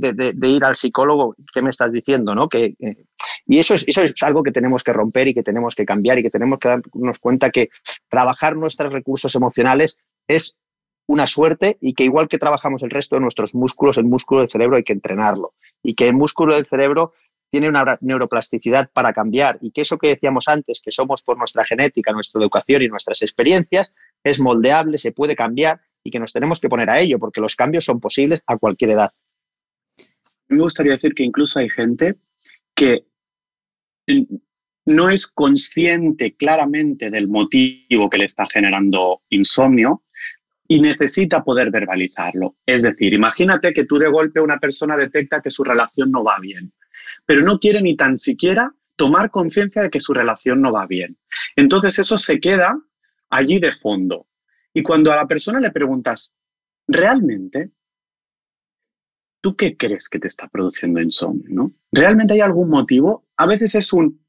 [0.43, 2.35] ir al psicólogo, ¿qué me estás diciendo?
[2.35, 2.47] ¿no?
[2.47, 3.05] Que, eh,
[3.45, 6.19] y eso es, eso es algo que tenemos que romper y que tenemos que cambiar
[6.19, 7.69] y que tenemos que darnos cuenta que
[8.09, 10.59] trabajar nuestros recursos emocionales es
[11.07, 14.49] una suerte y que igual que trabajamos el resto de nuestros músculos, el músculo del
[14.49, 17.13] cerebro hay que entrenarlo y que el músculo del cerebro
[17.51, 21.65] tiene una neuroplasticidad para cambiar y que eso que decíamos antes, que somos por nuestra
[21.65, 26.59] genética, nuestra educación y nuestras experiencias, es moldeable, se puede cambiar y que nos tenemos
[26.59, 29.11] que poner a ello porque los cambios son posibles a cualquier edad.
[30.47, 32.15] Me gustaría decir que incluso hay gente
[32.73, 33.05] que
[34.85, 40.03] no es consciente claramente del motivo que le está generando insomnio
[40.67, 42.55] y necesita poder verbalizarlo.
[42.65, 46.39] Es decir, imagínate que tú de golpe una persona detecta que su relación no va
[46.39, 46.73] bien,
[47.25, 51.17] pero no quiere ni tan siquiera tomar conciencia de que su relación no va bien.
[51.55, 52.77] Entonces eso se queda
[53.29, 54.27] allí de fondo.
[54.73, 56.35] Y cuando a la persona le preguntas,
[56.87, 57.71] ¿realmente
[59.43, 61.49] ¿tú qué crees que te está produciendo insomnio?
[61.49, 61.71] ¿no?
[61.91, 63.25] ¿Realmente hay algún motivo?
[63.35, 64.23] A veces es un,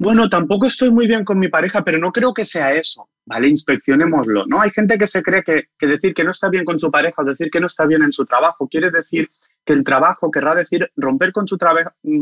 [0.00, 3.48] bueno, tampoco estoy muy bien con mi pareja, pero no creo que sea eso, ¿vale?
[3.48, 4.60] Inspeccionémoslo, ¿no?
[4.60, 7.24] Hay gente que se cree que, decir que no está bien con su pareja o
[7.24, 9.30] decir que no está bien en su trabajo quiere decir
[9.64, 11.56] que el trabajo querrá decir romper con su,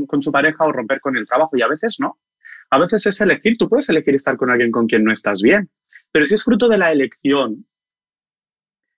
[0.07, 2.19] con su pareja o romper con el trabajo, y a veces no.
[2.69, 5.71] A veces es elegir, tú puedes elegir estar con alguien con quien no estás bien,
[6.13, 7.67] pero si es fruto de la elección,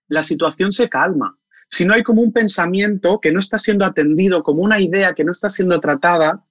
[0.08, 1.36] la situación se calma,
[1.70, 5.24] si no hay como un pensamiento que no está siendo atendido, como una idea que
[5.24, 6.44] no está siendo tratada,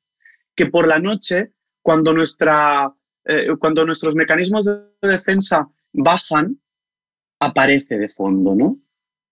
[0.56, 2.12] que por la noche, cuando,
[3.25, 3.47] eh,
[3.86, 6.60] nuestros mecanismos de defensa bajan,
[7.39, 8.80] aparece de fondo, ¿no?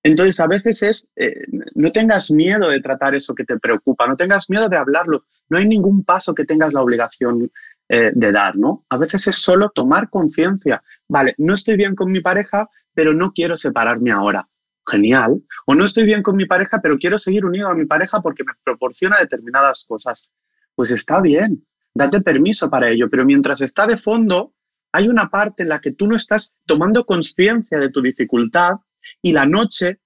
[0.03, 4.15] Entonces, a veces es, eh, no tengas miedo de tratar eso que te preocupa, no
[4.15, 7.51] tengas miedo de hablarlo, no hay ningún paso que tengas la obligación
[7.89, 8.85] eh, de dar, ¿no?
[8.89, 13.33] A veces es solo tomar conciencia, vale, no estoy bien con mi pareja, pero no
[13.33, 14.47] quiero separarme ahora
[14.89, 15.41] genial.
[15.65, 18.43] O no estoy bien con mi pareja, pero quiero seguir unido a mi pareja porque
[18.43, 20.31] me proporciona determinadas cosas.
[20.75, 24.53] Pues está bien, date permiso para ello, pero mientras está de fondo,
[24.91, 28.75] hay una parte en la que tú no estás tomando conciencia de tu dificultad
[29.21, 29.99] y la noche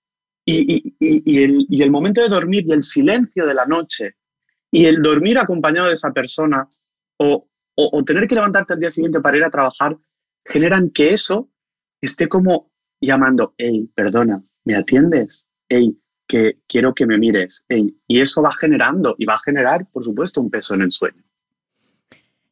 [0.45, 4.15] y, el, momento de dormir y el silencio de la noche
[4.71, 6.67] y el dormir acompañado de esa persona
[7.17, 9.95] o, o tener que levantarte al día siguiente para ir a trabajar
[10.43, 11.51] generan que eso
[12.01, 15.47] esté como llamando, hey, perdona, ¿me atiendes?
[15.67, 17.65] Hey, que quiero que me mires.
[18.07, 21.23] y eso va generando y va a generar, por supuesto, un peso en el sueño.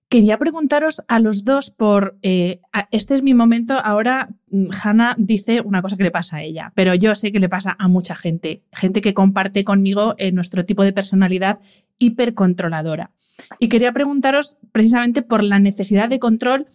[0.09, 5.61] Quería preguntaros a los dos por, eh, este es mi momento, ahora mm, Hannah dice
[5.61, 8.15] una cosa que le pasa a ella, pero yo sé que le pasa a mucha
[8.15, 11.59] gente, gente que comparte conmigo eh, nuestro tipo de personalidad
[11.99, 13.11] hipercontroladora.
[13.59, 16.65] Y quería preguntaros precisamente por la necesidad de control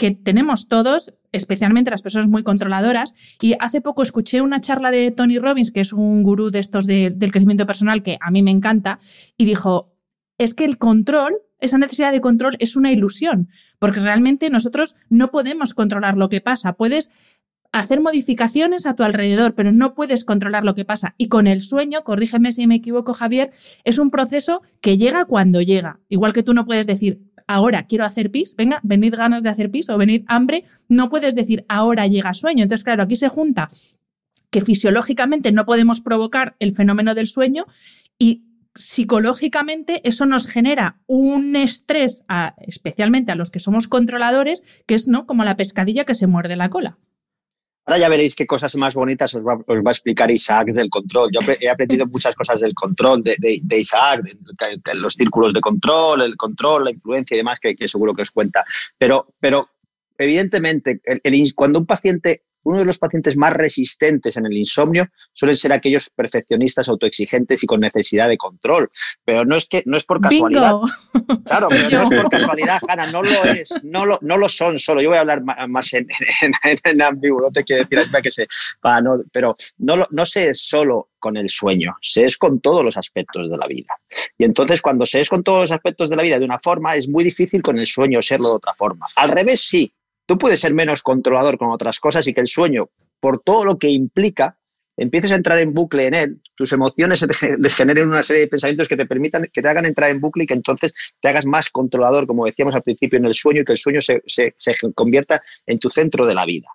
[0.00, 3.14] que tenemos todos, especialmente las personas muy controladoras.
[3.42, 6.86] Y hace poco escuché una charla de Tony Robbins, que es un gurú de estos
[6.86, 8.98] del crecimiento personal que a mí me encanta,
[9.36, 9.92] y dijo,
[10.38, 15.30] es que el control, esa necesidad de control es una ilusión, porque realmente nosotros no
[15.30, 16.72] podemos controlar lo que pasa.
[16.72, 17.10] Puedes
[17.72, 21.14] hacer modificaciones a tu alrededor, pero no puedes controlar lo que pasa.
[21.18, 23.50] Y con el sueño, corrígeme si me equivoco, Javier,
[23.84, 26.00] es un proceso que llega cuando llega.
[26.08, 29.70] Igual que tú no puedes decir, ahora quiero hacer pis, venga, venid ganas de hacer
[29.70, 32.62] pis o venid hambre, no puedes decir ahora llega sueño.
[32.62, 33.70] Entonces, claro, aquí se junta
[34.50, 37.66] que fisiológicamente no podemos provocar el fenómeno del sueño
[38.18, 38.44] y
[38.76, 42.24] psicológicamente eso nos genera un estrés,
[42.58, 45.26] especialmente a los que somos controladores, que es ¿no?
[45.26, 46.98] como la pescadilla que se muerde la cola.
[47.90, 51.28] Ahora ya veréis qué cosas más bonitas os va, a explicar Isaac del control.
[51.32, 56.36] Yo he aprendido muchas cosas del control de, Isaac, de, los círculos de control, el
[56.36, 58.64] control, la influencia y demás, que, seguro que os cuenta.
[58.96, 59.70] Pero, pero
[60.16, 61.00] evidentemente,
[61.56, 66.10] cuando un paciente uno de los pacientes más resistentes en el insomnio suelen ser aquellos
[66.10, 68.90] perfeccionistas autoexigentes y con necesidad de control.
[69.24, 70.74] Pero no es que no es por casualidad.
[71.44, 74.78] Claro, pero no es por casualidad, Hanna, no lo es, no lo, no lo son
[74.78, 75.00] solo.
[75.00, 76.06] Yo voy a hablar más en,
[76.84, 78.46] en, ambiguo, no te quiero decir que se,
[79.02, 82.96] no, pero no, no se es solo con el sueño, se es con todos los
[82.96, 83.94] aspectos de la vida.
[84.38, 86.96] Y entonces cuando se es con todos los aspectos de la vida de una forma,
[86.96, 89.06] es muy difícil con el sueño serlo de otra forma.
[89.16, 89.92] Al revés, sí,
[90.30, 92.88] tú puedes ser menos controlador con otras cosas y que el sueño,
[93.18, 94.56] por todo lo que implica,
[94.96, 97.26] empieces a entrar en bucle en él, tus emociones
[97.76, 100.46] generen una serie de pensamientos que te permitan, que te hagan entrar en bucle y
[100.46, 103.72] que entonces te hagas más controlador, como decíamos al principio, en el sueño y que
[103.72, 106.68] el sueño se, se convierta en tu centro de la vida.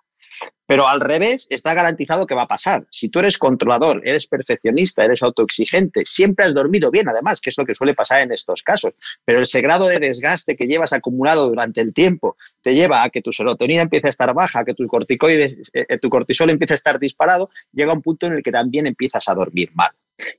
[0.66, 2.86] Pero al revés, está garantizado que va a pasar.
[2.90, 7.58] Si tú eres controlador, eres perfeccionista, eres autoexigente, siempre has dormido bien, además, que es
[7.58, 8.92] lo que suele pasar en estos casos.
[9.24, 13.22] Pero ese grado de desgaste que llevas acumulado durante el tiempo te lleva a que
[13.22, 16.76] tu serotonina empiece a estar baja, que tu, corticoide, eh, eh, tu cortisol empiece a
[16.76, 19.92] estar disparado, llega un punto en el que también empiezas a dormir mal.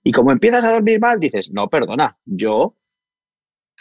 [0.04, 2.76] Y como empiezas a dormir mal, dices, no, perdona, yo,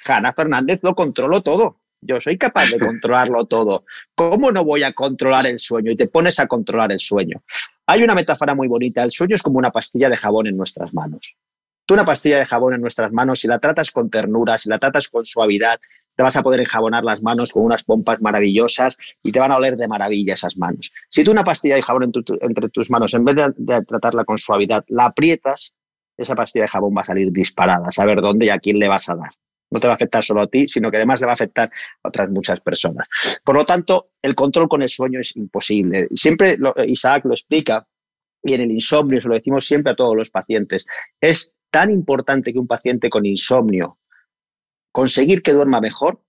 [0.04, 3.84] Hanna Fernández, lo controlo todo yo soy capaz de controlarlo todo.
[4.14, 5.90] ¿Cómo no voy a controlar el sueño?
[5.90, 7.42] Y te pones a controlar el sueño.
[7.86, 9.02] Hay una metáfora muy bonita.
[9.02, 11.36] El sueño es como una pastilla de jabón en nuestras manos.
[11.84, 14.78] Tú una pastilla de jabón en nuestras manos, si la tratas con ternura, si la
[14.78, 15.78] tratas con suavidad,
[16.16, 19.56] te vas a poder enjabonar las manos con unas pompas maravillosas y te van a
[19.56, 20.90] oler de maravilla esas manos.
[21.08, 24.38] Si tú una pastilla de jabón entre tus manos, en vez de, de, tratarla con
[24.38, 25.74] suavidad, la aprietas,
[26.16, 28.88] esa pastilla de jabón va a salir disparada, a saber dónde y a quién le
[28.88, 29.30] vas a dar
[29.70, 31.70] no te va a afectar solo a ti, sino que además le va a afectar
[32.02, 33.08] a otras muchas personas.
[33.44, 36.08] Por lo tanto, el control con el sueño es imposible.
[36.14, 37.86] Siempre Isaac lo explica
[38.42, 40.86] y en el insomnio, se lo decimos siempre a todos los pacientes,
[41.20, 43.98] es tan importante que un paciente con insomnio
[44.92, 46.22] conseguir que duerma mejor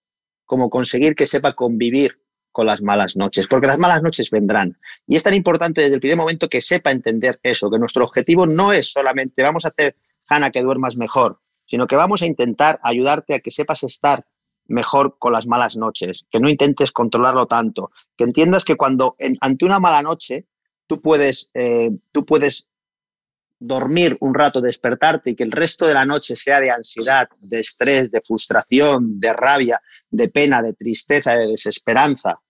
[0.45, 2.19] como conseguir que sepa convivir
[2.52, 4.80] con las malas noches, porque las malas noches vendrán.
[5.06, 8.47] Y es tan importante desde el primer momento que sepa entender eso, que nuestro objetivo
[8.47, 9.95] no es solamente vamos a hacer,
[10.28, 14.25] Hanna, que duermas mejor, sino que vamos a intentar ayudarte a que sepas estar
[14.65, 19.65] mejor con las malas noches, que no intentes controlarlo tanto, que entiendas que cuando ante
[19.65, 20.45] una mala noche
[20.88, 22.67] tú puedes, eh, tú puedes
[23.60, 27.60] dormir un rato, despertarte y que el resto de la noche sea de ansiedad, de
[27.60, 32.41] estrés, de frustración, de rabia, de pena, de tristeza, de desesperanza.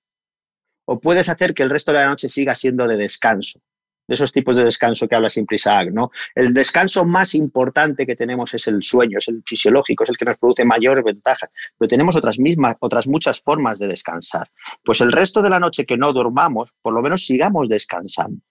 [0.86, 3.62] O puedes hacer que el resto de la noche siga siendo de descanso
[4.08, 6.12] de esos tipos de descanso que habla siempre Isaac, ¿no?
[6.34, 10.26] El descanso más importante que tenemos es el sueño, es el fisiológico, es el que
[10.26, 14.50] nos produce mayor ventaja, pero tenemos otras mismas, otras muchas formas de descansar.
[14.84, 18.42] Pues el resto de la noche que no dormamos, por lo menos sigamos descansando.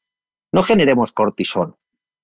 [0.52, 1.76] No generemos cortisol,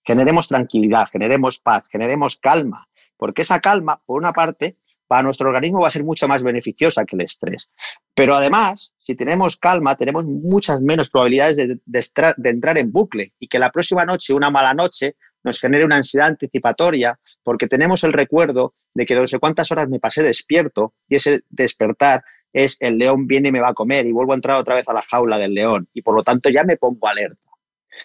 [0.05, 4.77] generemos tranquilidad, generemos paz, generemos calma, porque esa calma, por una parte,
[5.13, 7.69] para nuestro organismo va a ser mucho más beneficiosa que el estrés.
[8.15, 13.59] Pero además, si tenemos calma, tenemos muchas menos probabilidades de, entrar en bucle y que
[13.59, 18.73] la próxima noche, una mala noche, nos genere una ansiedad anticipatoria porque tenemos el recuerdo
[18.95, 23.27] de que no sé cuántas horas me pasé despierto y ese despertar es el león
[23.27, 25.37] viene y me va a comer y vuelvo a entrar otra vez a la jaula
[25.37, 27.51] del león y por lo tanto ya me pongo alerta.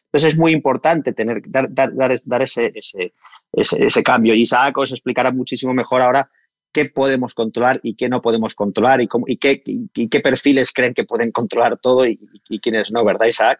[0.07, 3.13] Entonces es muy importante tener, dar, dar, ese, ese,
[3.53, 4.33] ese, cambio.
[4.33, 6.29] Isaac os explicará muchísimo mejor ahora
[6.77, 11.31] qué podemos controlar y qué no podemos controlar y, qué, qué, perfiles creen que pueden
[11.31, 12.19] controlar todo y
[12.61, 13.59] quiénes no, ¿verdad, Isaac?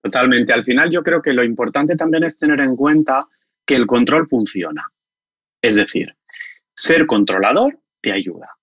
[0.00, 0.52] Totalmente.
[0.52, 3.26] Al final yo creo que lo importante también es tener en cuenta
[3.66, 4.86] que el control funciona.
[5.60, 6.14] Es decir,
[6.72, 8.56] ser controlador te ayuda.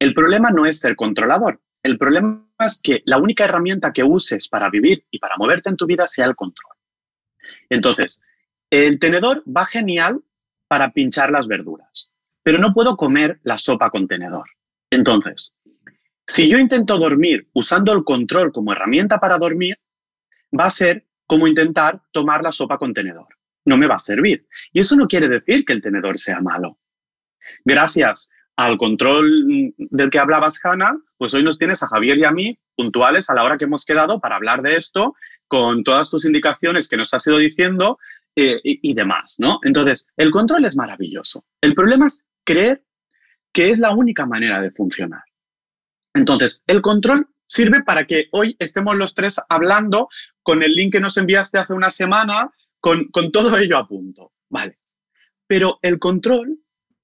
[0.00, 1.60] El problema no es ser controlador.
[1.84, 5.76] El problema es que la única herramienta que uses para vivir y para moverte en
[5.76, 6.74] tu vida sea el control.
[7.70, 8.20] Entonces,
[8.68, 10.24] el tenedor va genial
[10.66, 12.10] para pinchar las verduras
[12.46, 14.48] pero no puedo comer la sopa contenedor.
[14.88, 15.56] Entonces,
[16.24, 19.80] si yo intento dormir usando el control como herramienta para dormir,
[20.56, 23.26] va a ser como intentar tomar la sopa contenedor.
[23.64, 24.46] No me va a servir.
[24.72, 26.78] Y eso no quiere decir que el tenedor sea malo.
[27.64, 32.30] Gracias al control del que hablabas, Hanna, pues hoy nos tienes a Javier y a
[32.30, 35.16] mí puntuales a la hora que hemos quedado para hablar de esto,
[35.48, 37.98] con todas tus indicaciones que nos has ido diciendo
[38.36, 39.58] eh, y, y, demás, ¿no?
[39.64, 41.44] Entonces, el control es maravilloso.
[41.60, 42.82] El problema es creer
[43.52, 45.24] que es la única manera de funcionar.
[46.14, 50.08] Entonces, el control sirve para que hoy estemos los tres hablando
[50.42, 54.32] con el link que nos enviaste hace una semana, con, todo ello a punto.
[54.48, 54.78] Vale.
[55.46, 56.58] Pero el control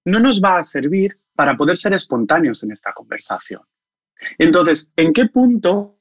[0.05, 3.63] no nos va a servir para poder ser espontáneos en esta conversación.
[4.39, 6.01] Entonces, ¿en qué punto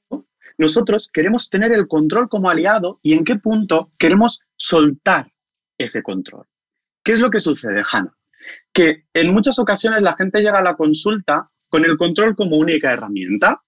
[0.57, 5.31] nosotros queremos tener el control como aliado y en qué punto queremos soltar
[5.77, 6.45] ese control?
[7.03, 8.15] ¿Qué es lo que sucede, Hanna?
[8.73, 12.91] Que en muchas ocasiones la gente llega a la consulta con el control como única
[12.91, 13.61] herramienta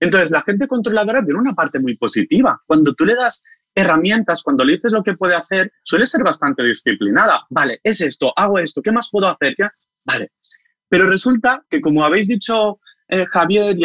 [0.00, 2.62] Entonces, la gente controladora tiene una parte muy positiva.
[2.66, 3.42] Cuando tú le das
[3.74, 7.46] herramientas, cuando le dices lo que puede hacer, suele ser bastante disciplinada.
[7.50, 9.56] Vale, es esto, hago esto, ¿qué más puedo hacer?
[10.04, 10.32] Vale.
[10.88, 13.84] Pero resulta que, como habéis dicho eh, Javier y,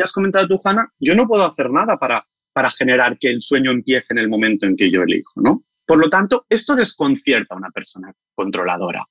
[0.00, 3.70] has, comentado tú, Hanna, yo no puedo hacer nada para, para generar que el sueño
[3.70, 5.64] empiece en el momento en que yo elijo, ¿no?
[5.86, 9.06] Por lo tanto, esto desconcierta a una persona controladora.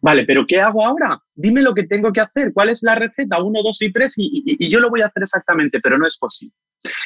[0.00, 1.20] Vale, pero ¿qué hago ahora?
[1.34, 4.70] Dime lo que tengo que hacer, cuál es la receta, uno, dos y tres, y,
[4.70, 6.54] yo lo voy a hacer exactamente, pero no es posible.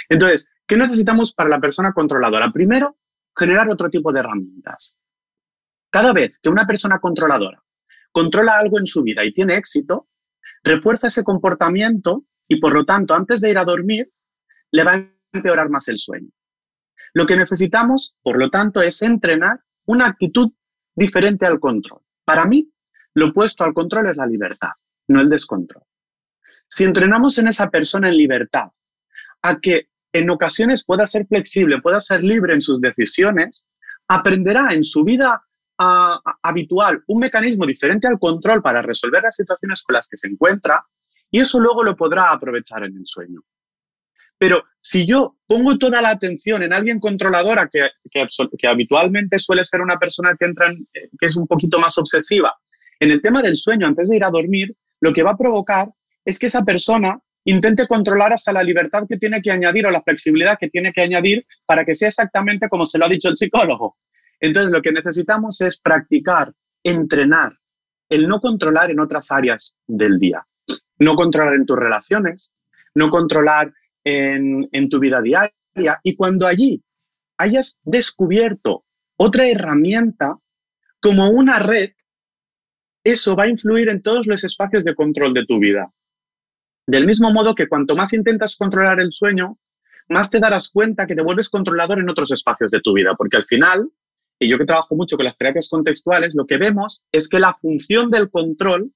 [0.08, 2.50] Entonces, ¿qué necesitamos para la persona controladora?
[2.52, 2.96] Primero,
[3.36, 4.98] generar otro tipo de herramientas.
[5.90, 7.62] Cada vez que una persona controladora
[8.10, 10.08] controla algo en su vida y tiene éxito,
[10.62, 14.10] refuerza ese comportamiento y por lo tanto, antes de ir a dormir,
[14.70, 16.28] le va a empeorar más el sueño.
[17.14, 20.50] Lo que necesitamos, por lo tanto, es entrenar una actitud
[20.94, 22.00] diferente al control.
[22.34, 22.70] Para mí,
[23.14, 24.72] lo opuesto al control es la libertad,
[25.08, 25.82] no el descontrol.
[26.66, 28.68] Si entrenamos en esa persona en libertad,
[29.42, 33.66] a que en ocasiones pueda ser flexible, pueda ser libre en sus decisiones,
[34.08, 35.44] aprenderá en su vida
[35.76, 40.86] habitual un mecanismo diferente al control para resolver las situaciones con las que se encuentra
[41.30, 43.40] y eso luego lo podrá aprovechar en el sueño.
[44.42, 49.80] Pero si yo pongo toda la atención en alguien controladora, que, que, habitualmente suele ser
[49.80, 52.52] una persona que, entra eh, que es un poquito más obsesiva,
[52.98, 55.90] en el tema del sueño, antes de ir a dormir, lo que va a provocar
[56.24, 60.02] es que esa persona intente controlar hasta la libertad que tiene que añadir o la
[60.02, 63.36] flexibilidad que tiene que añadir para que sea exactamente como se lo ha dicho el
[63.36, 63.96] psicólogo.
[64.40, 67.56] Entonces, lo que necesitamos es practicar, entrenar,
[68.08, 70.44] el no controlar en otras áreas del día.
[70.98, 72.56] No controlar en tus relaciones,
[72.96, 73.72] no controlar
[74.04, 76.82] en, tu vida diaria y cuando allí
[77.38, 78.84] hayas descubierto
[79.16, 80.38] otra herramienta
[81.00, 81.92] como una red,
[83.04, 85.92] eso va a influir en todos los espacios de control de tu vida.
[86.86, 89.58] Del mismo modo que cuanto más intentas controlar el sueño,
[90.08, 93.36] más te darás cuenta que te vuelves controlador en otros espacios de tu vida, porque
[93.36, 93.90] al final,
[94.38, 97.54] y yo que trabajo mucho con las terapias contextuales, lo que vemos es que la
[97.54, 98.92] función del control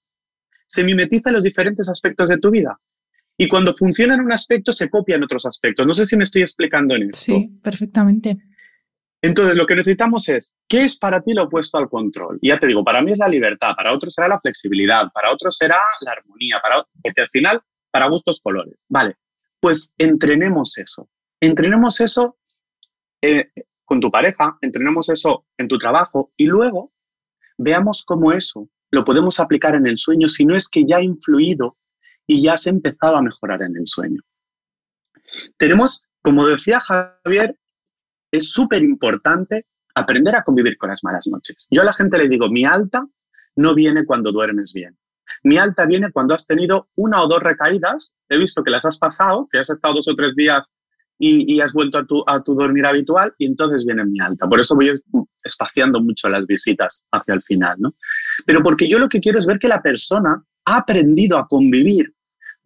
[0.67, 2.79] se mimetiza en los diferentes aspectos de tu vida.
[3.39, 5.87] Y cuando funciona en un aspecto, se copia en otros aspectos.
[5.87, 7.19] No sé si me estoy explicando en esto.
[7.19, 8.39] Sí, perfectamente.
[9.23, 12.39] Entonces, lo que necesitamos es, ¿qué es para ti lo opuesto al control?
[12.41, 15.33] Y ya te digo, para mí es la libertad, para otros será la flexibilidad, para
[15.33, 17.61] otros será la armonía, para, porque al final,
[17.91, 18.85] para gustos colores.
[18.89, 19.17] Vale,
[19.61, 21.09] pues entrenemos eso.
[21.41, 22.39] Entrenemos eso
[23.21, 23.51] eh,
[23.85, 26.93] con tu pareja, entrenemos eso en tu trabajo y luego
[27.59, 31.03] veamos cómo eso lo podemos aplicar en el sueño si no es que ya ha
[31.03, 31.77] influido
[32.27, 34.21] y ya has empezado a mejorar en el sueño.
[35.57, 37.59] Tenemos, como decía Javier,
[38.31, 41.67] es súper importante aprender a convivir con las malas noches.
[41.71, 43.07] Yo a la gente le digo, mi alta
[43.57, 44.97] no viene cuando duermes bien.
[45.43, 48.99] Mi alta viene cuando has tenido una o dos recaídas, he visto que las has
[48.99, 50.71] pasado, que has estado dos o tres días
[51.19, 54.47] y, has vuelto a tu, a tu dormir habitual y entonces viene mi alta.
[54.47, 54.93] Por eso voy
[55.43, 57.95] espaciando mucho las visitas hacia el final, ¿no?
[58.45, 62.13] Pero porque yo lo que quiero es ver que la persona ha aprendido a convivir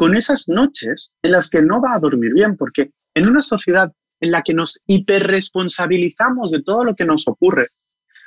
[0.01, 3.93] con esas noches en las que no va a dormir bien, porque en una sociedad
[4.19, 7.67] en la que nos hiperresponsabilizamos de todo lo que nos ocurre,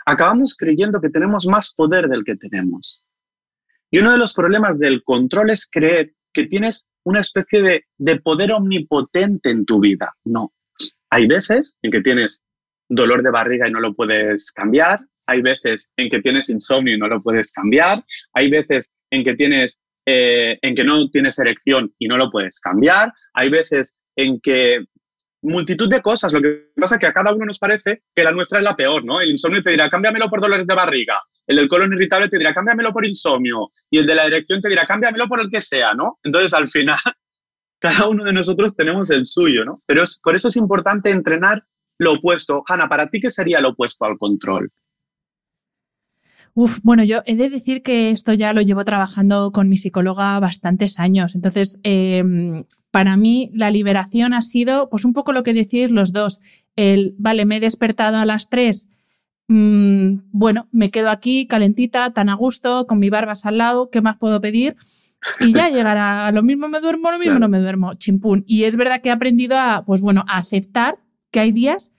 [0.06, 3.04] acabamos creyendo que tenemos más poder del que tenemos.
[3.90, 8.22] Y uno de los problemas del control es creer que tienes una especie de, de
[8.22, 10.14] poder omnipotente en tu vida.
[10.26, 10.54] No.
[11.10, 12.46] Hay veces en que tienes
[12.88, 17.00] dolor de barriga y no lo puedes cambiar, hay veces en que tienes insomnio y
[17.00, 21.94] no lo puedes cambiar, hay veces en que tienes eh, en que no tienes erección
[21.98, 23.14] y no lo puedes cambiar.
[23.34, 24.86] Hay veces en que
[25.44, 26.34] multitud de cosas.
[26.34, 28.76] Lo que pasa es que a cada uno nos parece que la nuestra es la
[28.76, 29.22] peor, ¿no?
[29.22, 31.20] El insomnio te dirá, cámbiamelo por dolores de barriga.
[31.46, 33.72] El del colon irritable te dirá, cámbiamelo por insomnio.
[33.90, 36.20] Y el de la erección te dirá, cámbiamelo por el que sea, ¿no?
[36.24, 36.98] Entonces, al final,
[37.80, 39.82] cada uno de nosotros tenemos el suyo, ¿no?
[39.86, 41.64] Pero por eso es importante entrenar
[42.00, 42.64] lo opuesto.
[42.68, 44.72] Hanna, ¿para ti qué sería lo opuesto al control?
[46.56, 50.40] Uf, bueno, yo he de decir que esto ya lo llevo trabajando con mi psicóloga
[50.40, 51.34] bastantes años.
[51.34, 56.14] Entonces, em, para mí la liberación ha sido, pues un poco lo que decíais los
[56.14, 56.42] dos.
[56.76, 58.90] El, vale, me he despertado a las tres.
[59.48, 64.02] Mm, bueno, me quedo aquí calentita, tan a gusto, con mi barbas al lado, ¿qué
[64.02, 64.76] más puedo pedir?
[65.40, 68.44] Y ya llegará, lo mismo me duermo, lo mismo no me duermo, chimpún.
[68.46, 71.00] Y es verdad que he aprendido a, pues bueno, a aceptar
[71.32, 71.92] que hay días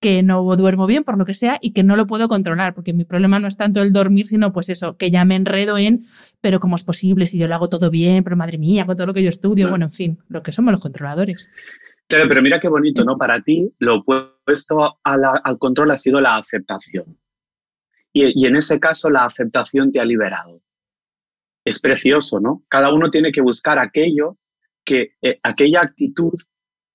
[0.00, 2.92] que no duermo bien por lo que sea y que no lo puedo controlar, porque
[2.92, 6.00] mi problema no es tanto el dormir, sino pues eso, que ya me enredo en,
[6.40, 9.06] pero cómo es posible si yo lo hago todo bien, pero madre mía, con todo
[9.06, 11.48] lo que yo estudio, bueno, en fin, lo que somos los controladores.
[12.08, 13.16] Claro, pero mira qué bonito, ¿no?
[13.16, 17.18] Para ti lo opuesto al control ha sido la aceptación.
[18.12, 20.62] Y, y en ese caso la aceptación te ha liberado.
[21.64, 22.62] Es precioso, ¿no?
[22.68, 24.38] Cada uno tiene que buscar aquello
[24.84, 26.32] que eh, aquella actitud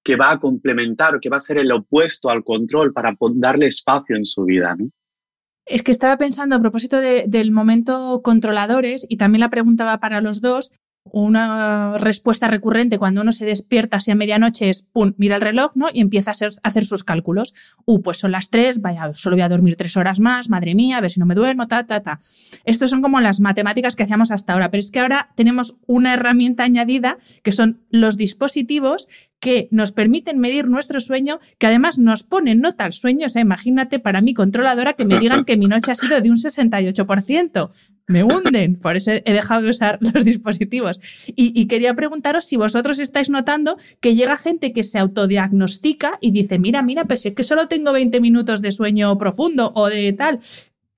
[0.03, 3.67] que va a complementar o que va a ser el opuesto al control para darle
[3.67, 4.75] espacio en su vida.
[4.77, 4.89] ¿no?
[5.65, 10.41] Es que estaba pensando a propósito del momento controladores y también la preguntaba para los
[10.41, 10.71] dos.
[11.03, 15.71] Una respuesta recurrente cuando uno se despierta así a medianoche es, pum, mira el reloj,
[15.75, 15.87] ¿no?
[15.91, 17.55] Y empieza a hacer, sus cálculos.
[17.85, 20.97] Uh, pues son las tres, vaya, solo voy a dormir tres horas más, madre mía,
[20.97, 22.19] a ver si no me duermo, ta, ta, ta.
[22.65, 26.13] Estos son como las matemáticas que hacíamos hasta ahora, pero es que ahora tenemos una
[26.13, 29.07] herramienta añadida que son los dispositivos
[29.41, 33.25] que nos permiten medir nuestro sueño, que además nos ponen nota al sueño.
[33.25, 36.29] O sea, imagínate para mi controladora que me digan que mi noche ha sido de
[36.29, 37.71] un 68%.
[38.07, 40.99] Me hunden, por eso he dejado de usar los dispositivos.
[41.27, 46.59] Y, quería preguntaros si vosotros estáis notando que llega gente que se autodiagnostica y dice,
[46.59, 50.39] mira, mira, pues es que solo tengo 20 minutos de sueño profundo o de tal.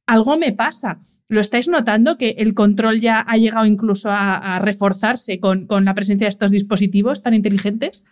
[0.06, 1.00] Algo me pasa.
[1.30, 5.96] ¿Lo estáis notando que el control ya ha llegado incluso a, reforzarse con, con la
[5.96, 8.04] presencia de estos dispositivos tan inteligentes?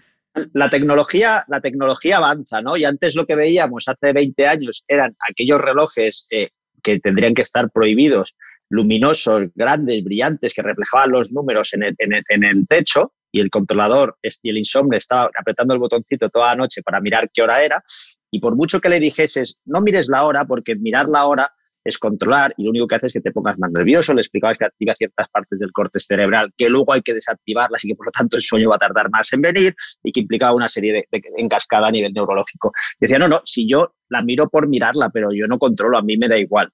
[0.53, 2.77] La tecnología, la tecnología avanza, ¿no?
[2.77, 6.49] Y antes lo que veíamos hace 20 años eran aquellos relojes eh,
[6.81, 8.35] que tendrían que estar prohibidos,
[8.69, 14.57] luminosos, grandes, brillantes, que reflejaban los números en el, techo y el controlador y el
[14.57, 17.83] insomnio estaba apretando el botoncito toda la noche para mirar qué hora era.
[18.31, 21.51] Y por mucho que le dijeses, no mires la hora, porque mirar la hora
[21.83, 24.13] es controlar y lo único que hace es que te pongas más nervioso.
[24.13, 27.89] Le explicabas que activa ciertas partes del corte cerebral que luego hay que desactivarlas y
[27.89, 30.53] que por lo tanto el sueño va a tardar más en venir y que implicaba
[30.53, 32.71] una serie de, de en cascada a nivel neurológico.
[32.99, 36.17] decía, no, no, si yo la miro por mirarla, pero yo no controlo, a mí
[36.17, 36.71] me da igual.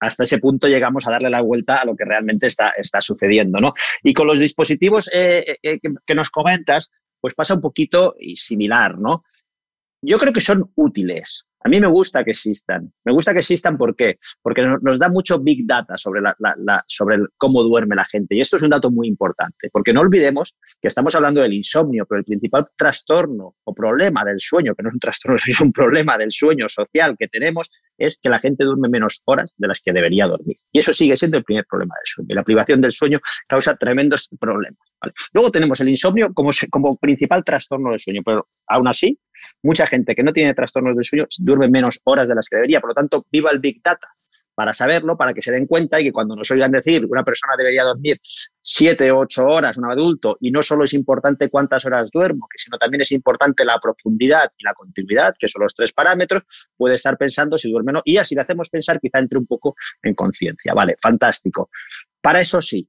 [0.00, 3.58] Hasta ese punto llegamos a darle la vuelta a lo que realmente está, está sucediendo,
[3.60, 3.74] ¿no?
[4.04, 8.96] Y con los dispositivos eh, eh, que, que nos comentas, pues pasa un poquito similar,
[8.98, 9.24] ¿no?
[10.00, 12.92] Yo creo que son útiles, a mí me gusta que existan.
[13.04, 14.18] Me gusta que existan ¿por qué?
[14.42, 18.34] porque nos da mucho big data sobre, la, sobre cómo duerme la gente.
[18.36, 22.06] Y esto es un dato muy importante, porque no olvidemos que estamos hablando del insomnio,
[22.08, 25.72] pero el principal trastorno o problema del sueño, que no es un trastorno, es un
[25.72, 29.80] problema del sueño social que tenemos, es que la gente duerme menos horas de las
[29.80, 30.56] que debería dormir.
[30.72, 32.28] Y eso sigue siendo el primer problema del sueño.
[32.30, 34.78] Y la privación del sueño causa tremendos problemas.
[35.32, 39.18] Luego tenemos el insomnio como, como principal trastorno del sueño, pero aún así,
[39.62, 42.80] mucha gente que no tiene trastornos del sueño duerme menos horas de las que debería.
[42.80, 44.08] Por lo tanto, viva el Big Data
[44.58, 47.54] para saberlo, para que se den cuenta y que cuando nos oigan decir una persona
[47.56, 48.18] debería dormir
[48.60, 52.76] siete o ocho horas, un adulto, y no solo es importante cuántas horas duermo, sino
[52.76, 56.42] también es importante la profundidad y la continuidad, que son los tres parámetros,
[56.76, 59.46] puede estar pensando si duerme o no, y así le hacemos pensar, quizá entre un
[59.46, 60.74] poco en conciencia.
[60.74, 61.70] Vale, fantástico.
[62.20, 62.88] Para eso sí,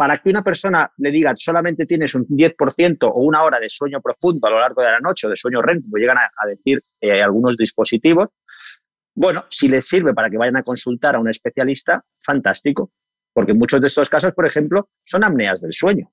[0.00, 4.00] para que una persona le diga solamente tienes un 10% o una hora de sueño
[4.00, 6.82] profundo a lo largo de la noche o de sueño REM, como llegan a, decir
[7.02, 8.28] eh, algunos dispositivos,
[9.14, 12.92] bueno, si les sirve para que vayan a consultar a un especialista, fantástico,
[13.34, 16.10] porque muchos de estos casos, por ejemplo, son apneas del sueño.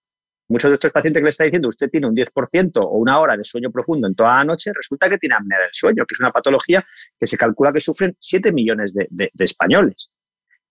[0.50, 3.38] Muchos de estos pacientes que le está diciendo usted tiene un 10% o una hora
[3.38, 6.20] de sueño profundo en toda la noche, resulta que tiene apnea del sueño, que es
[6.20, 6.86] una patología
[7.18, 10.12] que se calcula que sufren 7 millones de españoles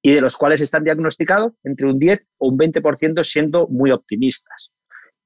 [0.06, 4.70] y de los cuales están diagnosticados entre un 10 o un 20% siendo muy optimistas.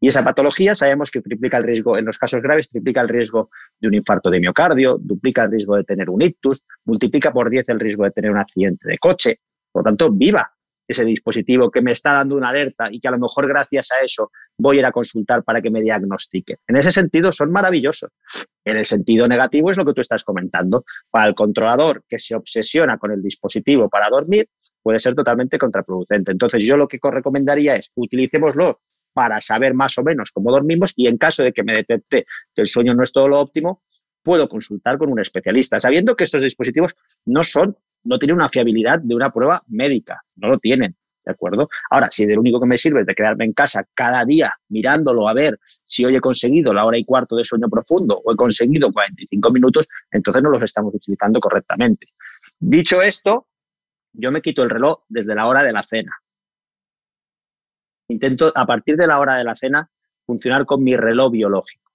[0.00, 3.50] Y esa patología sabemos que triplica el riesgo, en los casos graves, triplica el riesgo
[3.78, 7.68] de un infarto de miocardio, duplica el riesgo de tener un ictus, multiplica por 10
[7.68, 9.40] el riesgo de tener un accidente de coche.
[9.70, 10.50] Por lo tanto, viva
[10.90, 14.04] ese dispositivo que me está dando una alerta y que a lo mejor gracias a
[14.04, 16.56] eso voy a ir a consultar para que me diagnostique.
[16.66, 18.10] En ese sentido son maravillosos.
[18.64, 20.84] En el sentido negativo es lo que tú estás comentando.
[21.10, 24.48] Para el controlador que se obsesiona con el dispositivo para dormir
[24.82, 26.32] puede ser totalmente contraproducente.
[26.32, 28.80] Entonces yo lo que recomendaría es utilicémoslo
[29.12, 32.62] para saber más o menos cómo dormimos y en caso de que me detecte que
[32.62, 33.82] el sueño no es todo lo óptimo,
[34.22, 39.00] puedo consultar con un especialista, sabiendo que estos dispositivos no son no tiene una fiabilidad
[39.00, 40.96] de una prueba médica, no lo tienen.
[41.22, 41.68] ¿De acuerdo?
[41.90, 44.54] Ahora, si de lo único que me sirve es de quedarme en casa cada día
[44.68, 48.32] mirándolo a ver si hoy he conseguido la hora y cuarto de sueño profundo o
[48.32, 52.06] he conseguido 45 minutos, entonces no los estamos utilizando correctamente.
[52.58, 53.46] Dicho esto,
[54.12, 56.16] yo me quito el reloj desde la hora de la cena.
[58.08, 59.90] Intento, a partir de la hora de la cena,
[60.26, 61.92] funcionar con mi reloj biológico.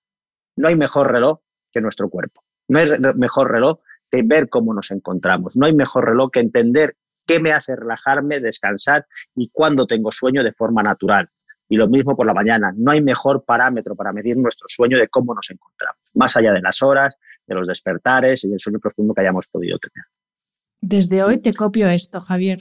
[0.55, 1.39] No hay mejor reloj
[1.71, 2.41] que nuestro cuerpo.
[2.67, 3.79] No hay mejor reloj
[4.11, 5.55] que ver cómo nos encontramos.
[5.55, 6.95] No hay mejor reloj que entender
[7.25, 11.29] qué me hace relajarme, descansar y cuándo tengo sueño de forma natural.
[11.67, 12.71] Y lo mismo por la mañana.
[12.75, 16.61] No hay mejor parámetro para medir nuestro sueño de cómo nos encontramos, más allá de
[16.61, 17.15] las horas,
[17.47, 20.05] de los despertares y del sueño profundo que hayamos podido tener.
[20.81, 22.59] Desde hoy te copio esto, Javier.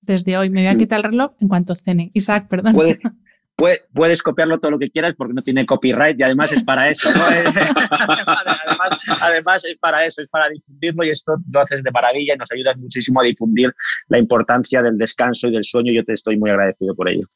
[0.00, 2.10] Desde hoy me voy a quitar el reloj en cuanto cene.
[2.14, 2.76] Isaac, perdón.
[3.56, 7.08] puedes copiarlo todo lo que quieras porque no tiene copyright y además es para eso.
[9.20, 12.52] además, es para eso, es para difundirlo y esto lo haces de maravilla y nos
[12.52, 13.74] ayudas muchísimo a difundir
[14.08, 15.92] la importancia del descanso y del sueño.
[15.92, 17.26] Yo te estoy muy agradecido por ello.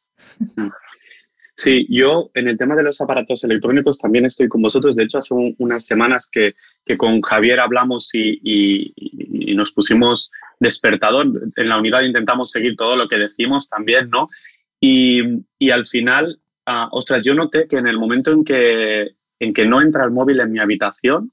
[1.60, 4.96] Sí, yo en el tema de los aparatos electrónicos también estoy con vosotros.
[4.96, 6.54] De hecho, hace unas semanas que,
[6.96, 8.94] con Javier hablamos y,
[9.54, 11.26] nos pusimos despertador.
[11.56, 14.30] En la unidad intentamos seguir todo lo que decimos también, ¿no?
[14.80, 19.66] Y, al final, ah, ostras, yo noté que en el momento en que, en que
[19.66, 21.32] no entra el móvil en mi habitación,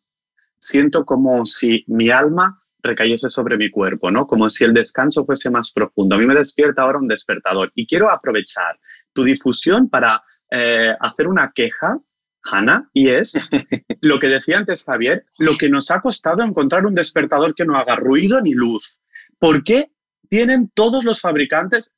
[0.59, 4.27] siento como si mi alma recayese sobre mi cuerpo, ¿no?
[4.27, 6.15] Como si el descanso fuese más profundo.
[6.15, 8.79] A mí me despierta ahora un despertador y quiero aprovechar
[9.13, 10.21] tu difusión para
[10.51, 11.99] eh, hacer una queja,
[12.43, 13.33] Hanna, y es
[14.01, 17.77] lo que decía antes Javier, lo que nos ha costado encontrar un despertador que no
[17.77, 18.97] haga ruido ni luz.
[19.39, 19.91] ¿Por qué
[20.29, 21.93] tienen todos los fabricantes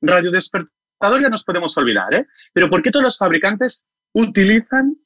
[1.02, 2.28] Ya nos podemos olvidar, ¿eh?
[2.54, 4.98] Pero ¿por qué todos los fabricantes utilizan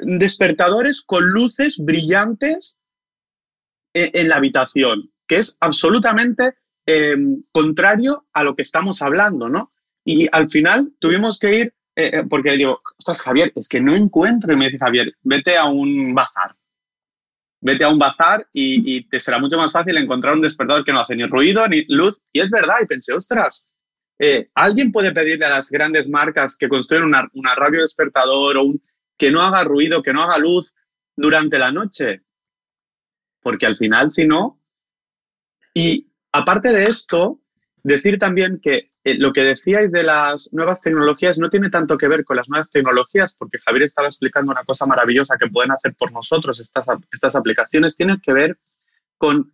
[0.00, 2.78] despertadores con luces brillantes
[3.94, 5.12] en, la habitación?
[5.28, 6.54] Que es absolutamente
[6.86, 7.16] eh,
[7.52, 9.72] contrario a lo que estamos hablando, ¿no?
[10.04, 13.80] Y al final tuvimos que ir, eh, eh, porque le digo, ostras, Javier, es que
[13.80, 14.52] no encuentro.
[14.52, 16.56] Y me dice Javier, vete a un bazar.
[17.60, 20.98] Vete a un bazar y, te será mucho más fácil encontrar un despertador que no
[20.98, 22.20] hace ni ruido ni luz.
[22.32, 22.78] Y es verdad.
[22.82, 23.68] Y pensé, ostras,
[24.24, 28.74] eh, ¿alguien puede pedirle a las grandes marcas que construyan una, radio despertador o
[29.18, 30.72] que no haga ruido, que no haga luz
[31.16, 32.22] durante la noche?
[33.42, 34.60] Porque al final, si no.
[35.74, 37.42] Y aparte de esto,
[37.84, 42.06] Decir también que eh, lo que decíais de las nuevas tecnologías no tiene tanto que
[42.06, 45.94] ver con las nuevas tecnologías, porque Javier estaba explicando una cosa maravillosa que pueden hacer
[45.94, 48.58] por nosotros estas, estas aplicaciones, tiene que ver
[49.18, 49.52] con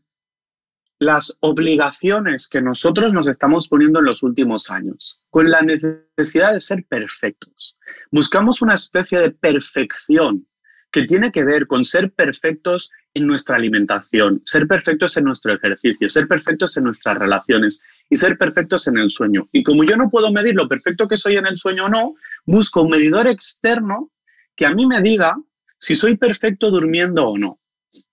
[0.99, 6.61] las obligaciones que nosotros nos estamos poniendo en los últimos años, con la necesidad de
[6.61, 7.77] ser perfectos.
[8.11, 10.47] Buscamos una especie de perfección
[10.91, 16.09] que tiene que ver con ser perfectos en nuestra alimentación, ser perfectos en nuestro ejercicio,
[16.09, 19.49] ser perfectos en nuestras relaciones y ser perfectos en el sueño.
[19.53, 22.15] Y como yo no puedo medir lo perfecto que soy en el sueño o no,
[22.47, 24.11] busco un medidor externo
[24.57, 25.37] que a mí me diga
[25.79, 27.61] si soy perfecto durmiendo o no.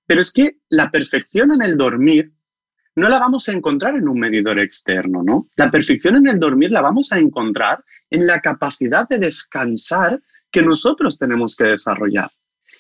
[0.06, 2.35] Pero es que la perfección en el dormir
[2.96, 5.48] no la vamos a encontrar en un medidor externo, ¿no?
[5.56, 10.62] La perfección en el dormir la vamos a encontrar en la capacidad de descansar que
[10.62, 12.32] nosotros tenemos que desarrollar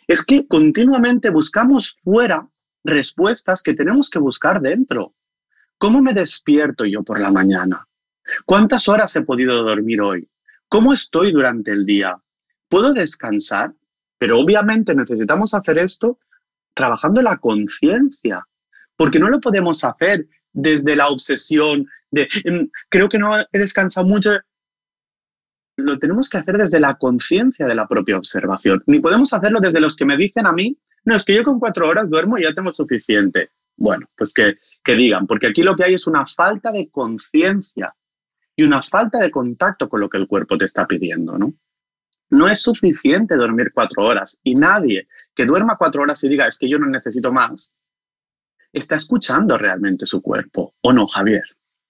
[0.07, 2.47] es que continuamente buscamos fuera
[2.83, 5.15] respuestas que tenemos que buscar dentro.
[5.77, 7.87] ¿Cómo me despierto yo por la mañana?
[8.45, 10.29] ¿Cuántas horas he podido dormir hoy?
[10.67, 12.17] ¿Cómo estoy durante el día?
[12.69, 13.73] ¿Puedo descansar?
[14.17, 16.19] Pero obviamente necesitamos hacer esto
[16.73, 18.47] trabajando la conciencia,
[18.95, 24.05] porque no lo podemos hacer desde la obsesión de mm, creo que no he descansado
[24.05, 24.31] mucho,
[25.77, 28.81] lo tenemos que hacer desde la conciencia de la propia observación.
[28.87, 31.59] Ni podemos hacerlo desde los que me dicen a mí, no, es que yo con
[31.59, 33.51] cuatro horas duermo y ya tengo suficiente.
[33.77, 37.93] Bueno, pues que, que digan, porque aquí lo que hay es una falta de conciencia
[38.55, 41.53] y una falta de contacto con lo que el cuerpo te está pidiendo, ¿no?
[42.29, 46.57] No es suficiente dormir cuatro horas y nadie que duerma cuatro horas y diga, es
[46.57, 47.75] que yo no necesito más,
[48.75, 51.43] está escuchando realmente su cuerpo, ¿o no, Javier?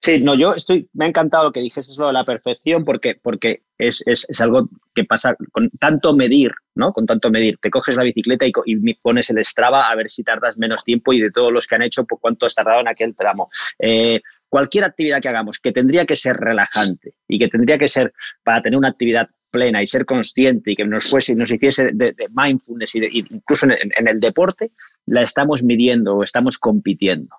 [0.06, 3.20] Sí, no, yo estoy, me ha encantado lo que dijiste, es de la perfección, porque,
[3.20, 6.94] porque es, es, es, algo que pasa con tanto medir, ¿no?
[6.94, 7.58] Con tanto medir.
[7.60, 11.12] Te coges la bicicleta y, y, pones el Strava a ver si tardas menos tiempo
[11.12, 13.50] y de todos los que han hecho, por cuánto has tardado en aquel tramo.
[13.80, 18.14] Eh, cualquier actividad que hagamos que tendría que ser relajante y que tendría que ser
[18.44, 22.14] para tener una actividad plena y ser consciente y que nos fuese nos hiciese de,
[22.36, 24.72] mindfulness y incluso en el deporte,
[25.06, 27.36] la estamos midiendo o estamos compitiendo.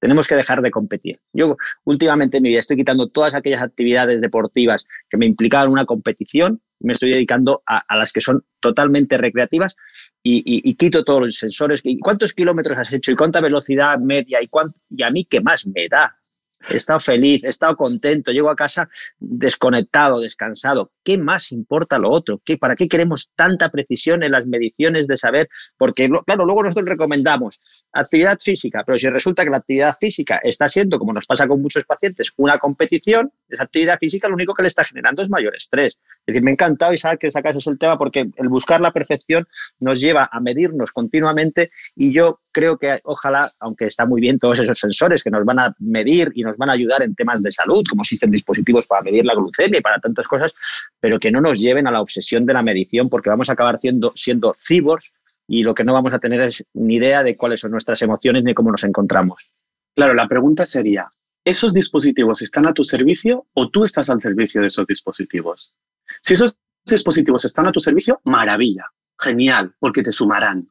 [0.00, 1.20] Tenemos que dejar de competir.
[1.32, 5.84] Yo últimamente en mi vida estoy quitando todas aquellas actividades deportivas que me implicaban una
[5.84, 9.76] competición, me estoy dedicando a, las que son totalmente recreativas
[10.22, 11.82] y, quito todos los sensores.
[12.00, 14.48] ¿Cuántos kilómetros has hecho y cuánta velocidad media y,
[14.88, 16.19] y a mí qué más me da?
[16.68, 20.92] He estado feliz, he estado contento, llego a casa desconectado, descansado.
[21.02, 22.40] ¿Qué más importa lo otro?
[22.44, 25.48] ¿Qué, ¿Para qué queremos tanta precisión en las mediciones de saber?
[25.78, 27.60] Porque, claro, luego nosotros recomendamos
[27.92, 31.62] actividad física, pero si resulta que la actividad física está siendo, como nos pasa con
[31.62, 35.56] muchos pacientes, una competición, esa actividad física lo único que le está generando es mayor
[35.56, 35.98] estrés.
[36.20, 38.92] Es decir, me ha encantado y saber que sacas el tema porque el buscar la
[38.92, 39.48] perfección
[39.78, 44.58] nos lleva a medirnos continuamente y yo creo que ojalá, aunque está muy bien todos
[44.58, 47.50] esos sensores que nos van a medir y nos van a ayudar en temas de
[47.50, 50.54] salud, como existen dispositivos para medir la glucemia y para tantas cosas,
[50.98, 53.78] pero que no nos lleven a la obsesión de la medición porque vamos a acabar
[53.80, 55.12] siendo, siendo cyborgs
[55.46, 58.44] y lo que no vamos a tener es ni idea de cuáles son nuestras emociones
[58.44, 59.52] ni cómo nos encontramos.
[59.94, 61.08] Claro, la pregunta sería,
[61.44, 65.74] ¿esos dispositivos están a tu servicio o tú estás al servicio de esos dispositivos?
[66.22, 68.86] Si esos dispositivos están a tu servicio, maravilla,
[69.18, 70.70] genial, porque te sumarán.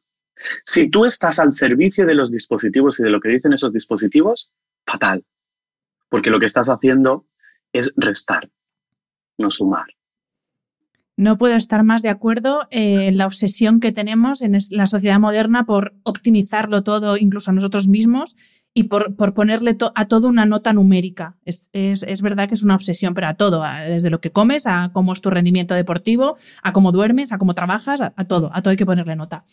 [0.64, 4.50] Si tú estás al servicio de los dispositivos y de lo que dicen esos dispositivos,
[4.86, 5.24] fatal,
[6.08, 7.26] porque lo que estás haciendo
[7.72, 8.50] es restar,
[9.38, 9.86] no sumar.
[11.16, 15.66] No puedo estar más de acuerdo en la obsesión que tenemos en la sociedad moderna
[15.66, 18.36] por optimizarlo todo, incluso a nosotros mismos,
[18.72, 21.36] y por, por ponerle a todo una nota numérica.
[21.44, 24.66] Es, es, es, verdad que es una obsesión, pero a todo, desde lo que comes,
[24.66, 28.62] a cómo es tu rendimiento deportivo, a cómo duermes, a cómo trabajas, a, todo, a
[28.62, 29.44] todo hay que ponerle nota.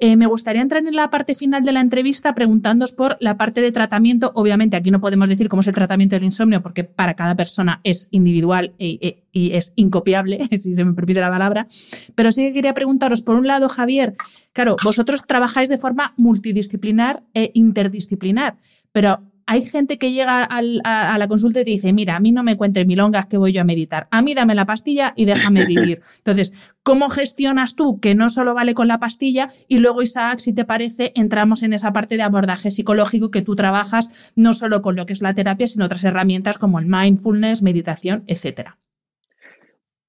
[0.00, 3.60] Eh, me gustaría entrar en la parte final de la entrevista preguntándoos por la parte
[3.60, 4.32] de tratamiento.
[4.34, 7.80] Obviamente aquí no podemos decir cómo es el tratamiento del insomnio porque para cada persona
[7.84, 11.66] es individual e, e, y es incopiable, si se me permite la palabra,
[12.14, 14.16] pero sí que quería preguntaros, por un lado, Javier,
[14.54, 18.55] claro, vosotros trabajáis de forma multidisciplinar e interdisciplinar,
[18.92, 20.60] pero hay gente que llega a,
[21.18, 23.60] la consulta y te dice, mira, a mí no me cuentes milongas que voy yo
[23.60, 26.02] a meditar, a mí dame la pastilla y déjame vivir.
[26.18, 26.52] Entonces,
[26.82, 29.48] ¿cómo gestionas tú que no solo vale con la pastilla?
[29.68, 33.54] Y luego, Isaac, si te parece, entramos en esa parte de abordaje psicológico que tú
[33.54, 37.62] trabajas no solo con lo que es la terapia, sino otras herramientas como el mindfulness,
[37.62, 38.78] meditación, etcétera.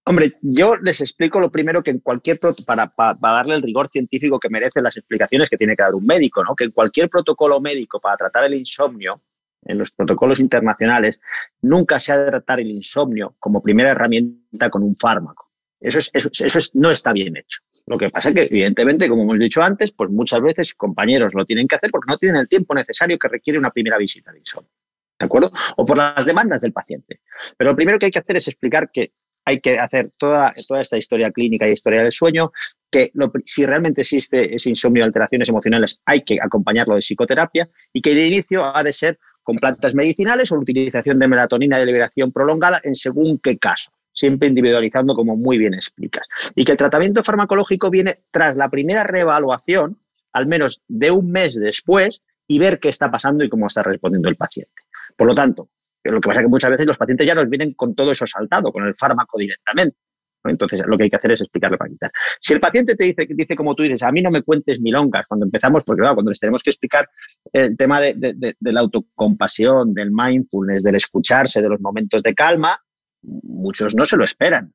[0.10, 4.40] Hombre, yo les explico lo primero que en cualquier para, para, darle el rigor científico
[4.40, 6.56] que merecen las explicaciones que tiene que dar un médico, ¿no?
[6.56, 9.22] Que en cualquier protocolo médico para tratar el insomnio,
[9.66, 11.20] en los protocolos internacionales,
[11.62, 15.52] nunca se ha de tratar el insomnio como primera herramienta con un fármaco.
[15.78, 17.60] Eso, es, eso, es, no está bien hecho.
[17.86, 21.44] Lo que pasa es que, evidentemente, como hemos dicho antes, pues muchas veces compañeros lo
[21.44, 24.40] tienen que hacer porque no tienen el tiempo necesario que requiere una primera visita de
[24.40, 24.72] insomnio.
[25.20, 25.52] ¿De acuerdo?
[25.76, 27.20] O por las demandas del paciente.
[27.58, 29.12] Pero lo primero que hay que hacer es explicar que
[29.48, 32.52] hay que hacer toda, toda esta historia clínica y historia del sueño,
[32.92, 33.14] que
[33.46, 38.12] si realmente existe ese insomnio de alteraciones emocionales, hay que acompañarlo de psicoterapia y que
[38.12, 42.34] el inicio ha de ser con plantas medicinales o la utilización de melatonina de liberación
[42.34, 46.28] prolongada en según qué caso, siempre individualizando como muy bien explicas.
[46.54, 49.98] Y que el tratamiento farmacológico viene tras la primera reevaluación,
[50.34, 54.28] al menos de un mes después, y ver qué está pasando y cómo está respondiendo
[54.28, 54.84] el paciente.
[55.16, 55.70] Por lo tanto,
[56.12, 58.26] lo que pasa es que muchas veces los pacientes ya nos vienen con todo eso
[58.28, 59.98] saltado, con el fármaco directamente.
[60.44, 62.12] Entonces, lo que hay que hacer es explicarle para quitar.
[62.40, 65.26] Si el paciente te dice, dice, como tú dices, a mí no me cuentes milongas
[65.28, 67.10] cuando empezamos, porque claro, cuando les tenemos que explicar
[67.52, 72.80] el tema de la autocompasión, del mindfulness, del escucharse, de los momentos de calma,
[73.24, 74.74] muchos no se lo esperan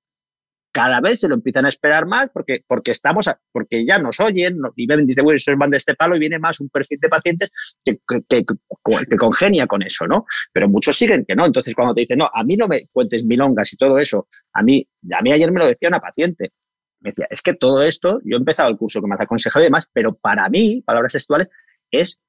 [0.73, 4.59] cada vez se lo empiezan a esperar más porque, porque estamos, porque ya nos oyen
[4.75, 7.09] y ven, dice, bueno, eso van de este palo y viene más un perfil de
[7.09, 7.53] pacientes
[7.85, 7.99] que,
[8.29, 10.25] que, que, congenia con eso, ¿no?
[10.53, 11.45] Pero muchos siguen que no.
[11.45, 14.63] Entonces, cuando te dicen, no, a mí no me cuentes milongas y todo eso, a
[14.63, 16.53] mí, a mí ayer me lo decía una paciente.
[17.01, 19.63] Me decía, es que todo esto, yo he empezado el curso que me has aconsejado
[19.63, 21.49] y demás, pero para mí, palabras sexuales,
[21.91, 22.21] es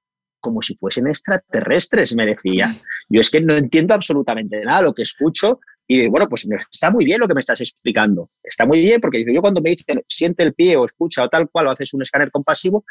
[0.43, 2.69] como si fuesen extraterrestres, me decía.
[3.07, 4.81] Yo es que no entiendo absolutamente nada.
[4.81, 8.29] Lo que escucho y bueno, pues está muy bien lo que me estás explicando.
[8.41, 11.49] Está muy bien porque yo cuando me dicen siente el pie o escucha o tal
[11.49, 12.85] cual o haces un escáner compasivo,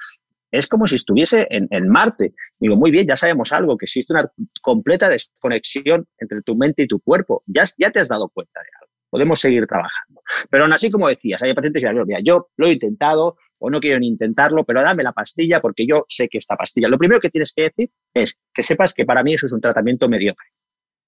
[0.50, 2.34] es como si estuviese en, Marte.
[2.60, 4.30] Digo, muy bien, ya sabemos algo, que existe una
[4.60, 7.42] completa desconexión entre tu mente y tu cuerpo.
[7.46, 8.92] Ya, ya te has dado cuenta de algo.
[9.08, 10.20] Podemos seguir trabajando.
[10.50, 13.80] Pero aún así, como decías, hay pacientes que dicen, yo lo he intentado o no
[13.80, 16.88] quiero ni intentarlo, pero dame la pastilla porque yo sé que esta pastilla.
[16.88, 19.60] Lo primero que tienes que decir es que sepas que para mí eso es un
[19.60, 20.48] tratamiento mediocre.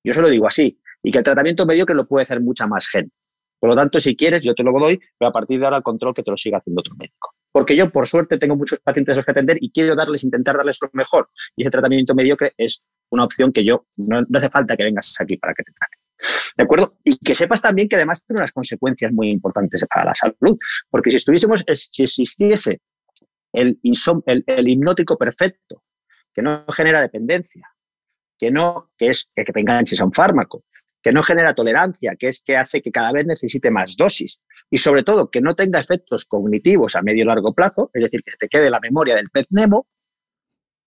[0.04, 2.86] Yo se lo digo así y que el tratamiento mediocre lo puede hacer mucha más
[2.86, 3.14] gente.
[3.58, 5.82] Por lo tanto, si quieres, yo te lo doy, pero a partir de ahora el
[5.82, 7.34] control que te lo siga haciendo otro médico.
[7.50, 10.56] Porque yo, por suerte, tengo muchos pacientes a los que atender y quiero darles, intentar
[10.56, 11.30] darles lo mejor.
[11.56, 15.38] Y ese tratamiento mediocre es una opción que yo, no, hace falta que vengas aquí
[15.38, 15.96] para que te trate.
[16.58, 16.98] ¿De acuerdo?
[17.04, 20.58] Y que sepas también que además tiene unas consecuencias muy importantes para la salud.
[20.90, 22.82] Porque si estuviésemos, si existiese
[23.52, 23.78] el,
[24.26, 25.82] el, el hipnótico perfecto,
[26.34, 27.73] que no genera dependencia,
[28.38, 30.64] que no, que es que te enganches a un fármaco,
[31.02, 34.78] que no genera tolerancia, que es que hace que cada vez necesite más dosis y
[34.78, 38.32] sobre todo que no tenga efectos cognitivos a medio y largo plazo, es decir, que
[38.38, 39.86] te quede la memoria del pez Nemo,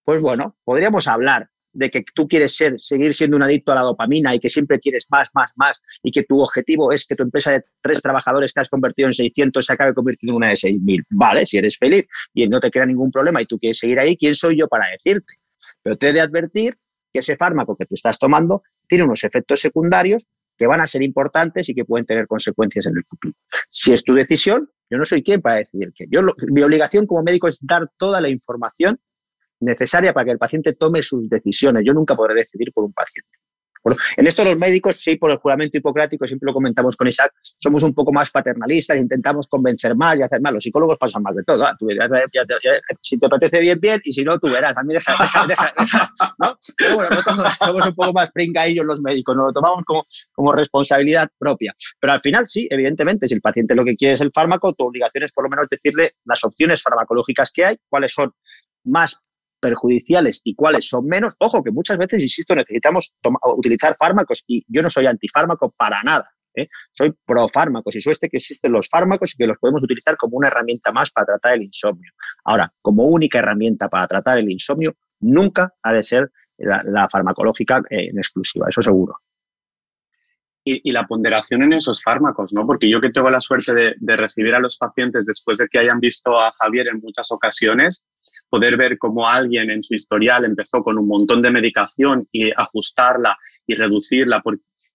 [0.04, 3.82] pues bueno, podríamos hablar de que tú quieres ser, seguir siendo un adicto a la
[3.82, 7.22] dopamina y que siempre quieres más, más, más y que tu objetivo es que tu
[7.22, 10.56] empresa de tres trabajadores que has convertido en 600 se acabe convirtiendo en una de
[10.56, 11.04] 6.000.
[11.12, 14.18] Vale, si eres feliz y no te crea ningún problema y tú quieres seguir ahí,
[14.18, 15.36] ¿quién soy yo para decirte?
[15.84, 16.76] Pero te he de advertir
[17.20, 21.70] ese fármaco que te estás tomando tiene unos efectos secundarios que van a ser importantes
[21.70, 23.34] y que pueden tener consecuencias en el futuro.
[23.70, 26.06] Si es tu decisión, yo no soy quien para decidir que.
[26.10, 29.00] Yo, mi obligación como médico es dar toda la información
[29.60, 31.84] necesaria para que el paciente tome sus decisiones.
[31.86, 33.37] Yo nunca podré decidir por un paciente
[34.16, 37.84] en esto los médicos, sí, por el juramento hipocrático, siempre lo comentamos con Isaac, somos
[37.84, 40.54] un poco más paternalistas, intentamos convencer más y hacer más.
[40.54, 41.66] Los psicólogos pasan más de todo.
[41.66, 41.78] ¿ah?
[43.02, 44.78] si te apetece bien, bien, y si no, tú verás.
[44.78, 45.74] A mí deja, deja, deja,
[46.96, 51.30] bueno, nosotros somos un poco más pringaillos los médicos, nos lo tomamos como, como responsabilidad
[51.38, 51.76] propia.
[52.00, 54.86] Pero al final, sí, evidentemente, si el paciente lo que quiere es el fármaco, tu
[54.86, 58.34] obligación es por lo menos decirle las opciones farmacológicas que hay, cuáles son
[58.84, 59.20] más
[59.60, 61.36] perjudiciales y cuáles son menos.
[61.40, 63.14] Ojo, que muchas veces, insisto, necesitamos
[63.58, 66.30] utilizar fármacos y yo no soy antifármaco para nada.
[66.58, 66.68] ¿eh?
[66.92, 70.18] soy pro fármacos y soy este que existen los fármacos y que los podemos utilizar
[70.18, 72.12] como una herramienta más para tratar el insomnio.
[72.44, 78.10] Ahora, como única herramienta para tratar el insomnio, nunca ha de ser la, farmacológica eh,
[78.10, 79.18] en exclusiva, eso seguro.
[80.70, 82.68] Y, la ponderación en esos fármacos, ¿no?
[82.68, 85.80] Porque yo que tengo la suerte de, de recibir a los pacientes después de que
[85.80, 88.06] hayan visto a Javier en muchas ocasiones,
[88.50, 93.38] poder ver cómo alguien en su historial empezó con un montón de medicación y ajustarla
[93.66, 94.42] y reducirla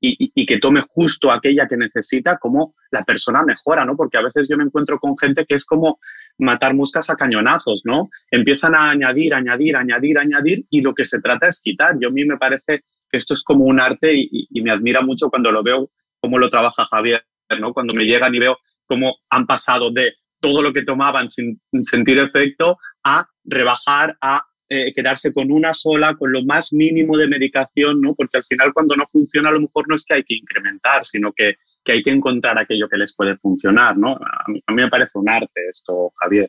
[0.05, 3.97] y, que tome justo aquella que necesita, cómo la persona mejora, ¿no?
[3.97, 6.01] Porque a veces yo me encuentro con gente que es como
[6.39, 8.11] matar moscas a cañonazos, ¿no?
[8.31, 11.97] Empiezan a añadir, añadir, añadir, añadir y lo que se trata es quitar.
[12.01, 15.03] Yo a mí me parece que esto es como un arte y, y me admira
[15.03, 15.89] mucho cuando lo veo,
[16.19, 17.23] cómo lo trabaja Javier,
[17.61, 17.73] ¿no?
[17.73, 22.19] Cuando me llegan y veo cómo han pasado de todo lo que tomaban sin sentir
[22.19, 28.01] efecto a rebajar, a eh, quedarse con una sola, con lo más mínimo de medicación,
[28.01, 28.15] ¿no?
[28.15, 31.05] Porque al final cuando no funciona a lo mejor no es que hay que incrementar,
[31.05, 34.17] sino que, que hay que encontrar aquello que les puede funcionar, ¿no?
[34.17, 36.49] A mí, a mí me parece un arte esto, Javier.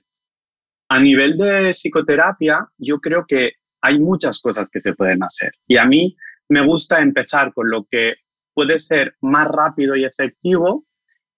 [0.90, 5.52] A nivel de psicoterapia, yo creo que hay muchas cosas que se pueden hacer.
[5.68, 6.16] Y a mí
[6.50, 8.16] me gusta empezar con lo que
[8.54, 10.86] puede ser más rápido y efectivo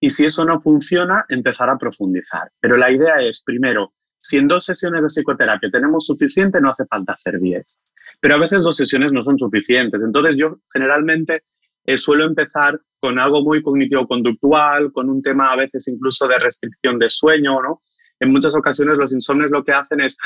[0.05, 2.51] y si eso no funciona, empezar a profundizar.
[2.59, 6.85] Pero la idea es, primero, si en dos sesiones de psicoterapia tenemos suficiente, no hace
[6.85, 7.79] falta hacer diez.
[8.19, 10.03] Pero a veces dos sesiones no son suficientes.
[10.03, 11.41] Entonces yo generalmente
[11.85, 16.99] eh, suelo empezar con algo muy cognitivo-conductual, con un tema a veces incluso de restricción
[16.99, 17.81] de sueño, ¿no?
[18.19, 20.19] En muchas ocasiones los insomnes lo que hacen es,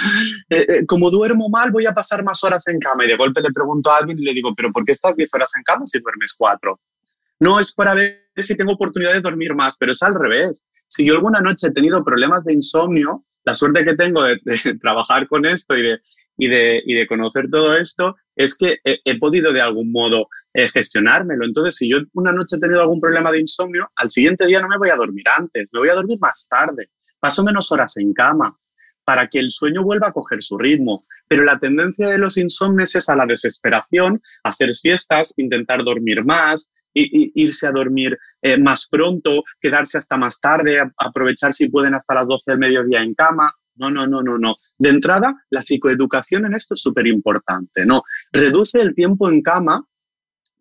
[0.50, 3.06] eh, eh, como duermo mal, voy a pasar más horas en cama.
[3.06, 5.34] Y de golpe le pregunto a alguien y le digo, pero ¿por qué estás diez
[5.34, 6.82] horas en cama si duermes cuatro?
[7.40, 7.96] No es para
[8.44, 10.68] si tengo oportunidad de dormir más, pero es al revés.
[10.88, 14.40] Si yo alguna noche he tenido problemas de insomnio, la suerte que tengo de,
[14.82, 16.00] trabajar con esto y de,
[16.38, 20.70] y de, y de, conocer todo esto es que he, podido de algún modo eh,
[20.70, 21.46] gestionármelo.
[21.46, 24.70] Entonces, si yo una noche he tenido algún problema de insomnio, al siguiente día no
[24.70, 28.14] me voy a dormir antes, me voy a dormir más tarde, paso menos horas en
[28.14, 28.58] cama
[29.10, 31.04] para que el sueño vuelva a coger su ritmo.
[31.28, 36.72] Pero la tendencia de los insomnes es a la desesperación, hacer siestas, intentar dormir más,
[36.94, 42.28] irse a dormir eh, más pronto, quedarse hasta más tarde, aprovechar si pueden hasta las
[42.28, 43.54] 12 del mediodía en cama.
[43.76, 44.56] No, no, no, no, no.
[44.78, 48.04] De entrada, la psicoeducación en esto es súper importante, ¿no?
[48.34, 49.86] Reduce el tiempo en cama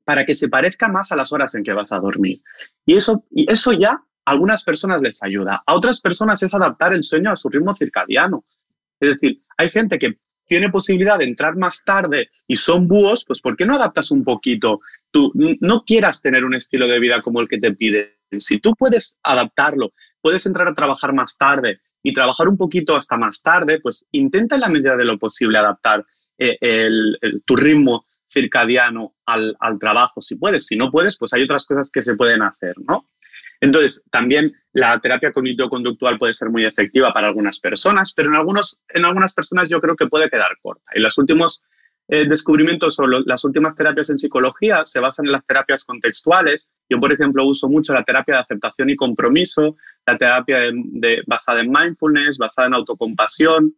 [0.05, 2.41] para que se parezca más a las horas en que vas a dormir.
[2.87, 5.62] Y eso, y eso ya a algunas personas les ayuda.
[5.66, 8.45] A otras personas es adaptar el sueño a su ritmo circadiano.
[9.01, 10.18] Es decir, hay gente que
[10.49, 14.24] tiene posibilidad de entrar más tarde y son búhos, pues ¿por qué no adaptas un
[14.24, 14.81] poquito?
[15.11, 18.11] Tú no quieras tener un estilo de vida como el que te piden.
[18.38, 23.16] Si tú puedes adaptarlo, puedes entrar a trabajar más tarde y trabajar un poquito hasta
[23.16, 26.04] más tarde, pues intenta en la medida de lo posible adaptar
[26.38, 26.59] eh,
[27.44, 30.66] tu ritmo circadiano al, trabajo, si puedes.
[30.66, 33.09] Si no puedes, pues hay otras cosas que se pueden hacer, ¿no?
[33.61, 38.56] Entonces, también la terapia cognitivo-conductual puede ser muy efectiva para algunas personas, pero en,
[38.94, 40.84] en algunas personas yo creo que puede quedar corta.
[40.94, 41.64] Y los últimos
[42.09, 46.72] eh, descubrimientos o las últimas terapias en psicología se basan en las terapias contextuales.
[46.88, 50.59] Yo, por ejemplo, uso mucho la terapia de aceptación y compromiso, la terapia
[51.26, 53.74] basada en mindfulness, basada en autocompasión,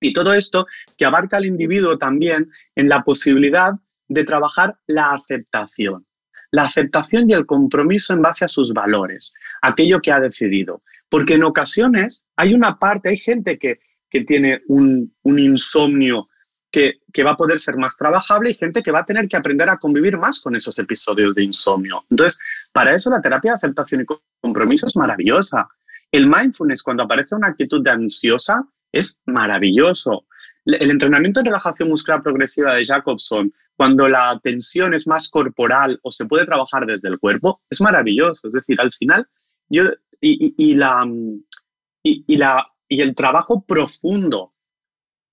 [0.00, 3.72] y todo esto que abarca al individuo también en la posibilidad
[4.08, 6.06] de trabajar la aceptación
[6.50, 10.82] la aceptación y el compromiso en base a sus valores, aquello que ha decidido.
[11.08, 13.78] Porque en ocasiones hay una parte, hay gente que,
[14.26, 16.28] tiene un, insomnio
[16.70, 19.68] que, va a poder ser más trabajable y gente que va a tener que aprender
[19.68, 22.04] a convivir más con esos episodios de insomnio.
[22.10, 22.38] Entonces,
[22.72, 24.04] para eso la terapia de aceptación y
[24.40, 25.68] compromiso es maravillosa.
[26.12, 30.26] El mindfulness, cuando aparece una actitud de ansiosa, es maravilloso.
[30.64, 36.10] El entrenamiento en relajación muscular progresiva de Jacobson, cuando la tensión es más corporal o
[36.10, 38.46] se puede trabajar desde el cuerpo, es maravilloso.
[38.46, 39.26] Es decir, al final,
[39.68, 39.84] yo,
[40.20, 41.08] y, la,
[42.02, 44.52] y, la, y el trabajo profundo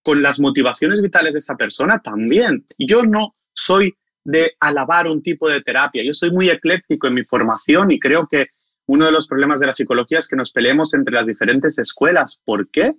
[0.07, 2.65] con las motivaciones vitales de esa persona también.
[2.77, 3.93] Yo no soy
[4.23, 8.25] de alabar un tipo de terapia, yo soy muy ecléctico en mi formación y creo
[8.25, 8.51] que
[8.85, 12.39] uno de los problemas de la psicología es que nos peleemos entre las diferentes escuelas.
[12.45, 12.95] ¿Por qué?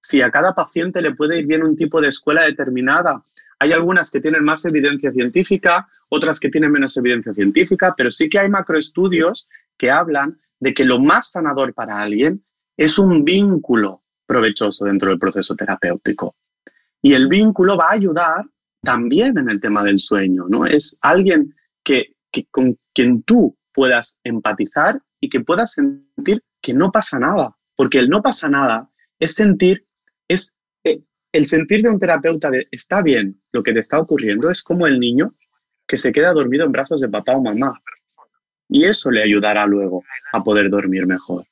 [0.00, 3.24] si a cada paciente le puede ir bien un tipo de escuela determinada.
[3.58, 8.28] Hay algunas que tienen más evidencia científica, otras que tienen menos evidencia científica, pero sí
[8.28, 12.44] que hay macroestudios que hablan de que lo más sanador para alguien
[12.76, 16.36] es un vínculo provechoso dentro del proceso terapéutico.
[17.02, 18.44] Y el vínculo va a ayudar
[18.82, 20.66] también en el tema del sueño, ¿no?
[20.66, 22.14] Es alguien que,
[22.50, 28.08] con quien tú puedas empatizar y que puedas sentir que no pasa nada, porque el
[28.08, 28.88] no pasa nada
[29.18, 29.84] es sentir
[30.28, 31.00] es eh,
[31.32, 34.86] el sentir de un terapeuta de está bien lo que te está ocurriendo, es como
[34.86, 35.34] el niño
[35.86, 37.80] que se queda dormido en brazos de papá o mamá.
[38.68, 41.44] y eso le ayudará luego a poder dormir mejor.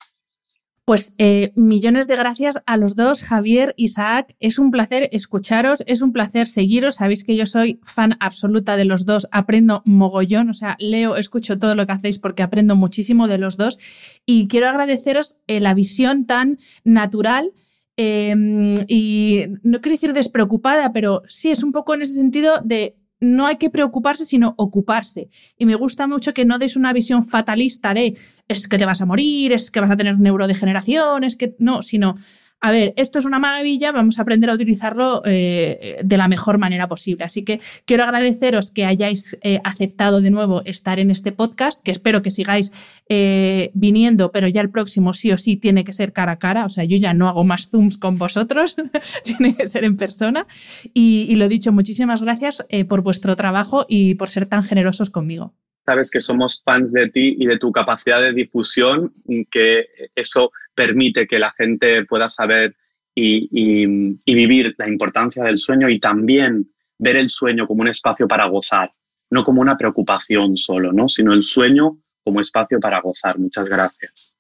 [0.91, 4.35] Pues eh, millones de gracias a los dos, Javier, Isaac.
[4.41, 6.97] Es un placer escucharos, es un placer seguiros.
[6.97, 11.61] Sabéis que yo soy fan absoluta de los dos, aprendo mogollón, o sea, leo, escucho
[11.61, 13.79] todo lo que hacéis porque aprendo muchísimo de los dos.
[14.27, 17.53] Y quiero agradeceros eh, la visión tan natural.
[17.97, 22.97] Em, y no quiero decir despreocupada, pero sí es un poco en ese sentido de
[23.21, 25.29] no hay que preocuparse, sino ocuparse.
[25.59, 28.17] Y me gusta mucho que no des una visión fatalista de
[28.49, 31.83] es que te vas a morir, es que vas a tener neurodegeneración, es que no,
[31.83, 32.17] sino
[32.63, 36.59] a ver, esto es una maravilla, vamos a aprender a utilizarlo eh, de la mejor
[36.59, 37.25] manera posible.
[37.25, 41.91] Así que quiero agradeceros que hayáis eh, aceptado de nuevo estar en este podcast, que
[41.91, 42.73] espero que sigáis
[43.09, 46.67] eh, viniendo, pero ya el próximo sí o sí tiene que ser cara a cara.
[46.67, 48.77] O sea, yo ya no hago más Zooms con vosotros,
[49.25, 50.47] tiene que ser en persona.
[50.93, 55.55] Y, y lo dicho, muchísimas gracias por vuestro trabajo y por ser tan generosos conmigo
[55.87, 59.13] sabes que somos fans de ti y de tu capacidad de difusión,
[59.51, 62.75] que eso permite que la gente pueda saber
[63.15, 68.47] y, vivir la importancia del sueño y también ver el sueño como un espacio para
[68.47, 68.91] gozar,
[69.29, 71.07] no como una preocupación solo, ¿no?
[71.07, 73.39] sino el sueño como espacio para gozar.
[73.39, 74.35] Muchas gracias.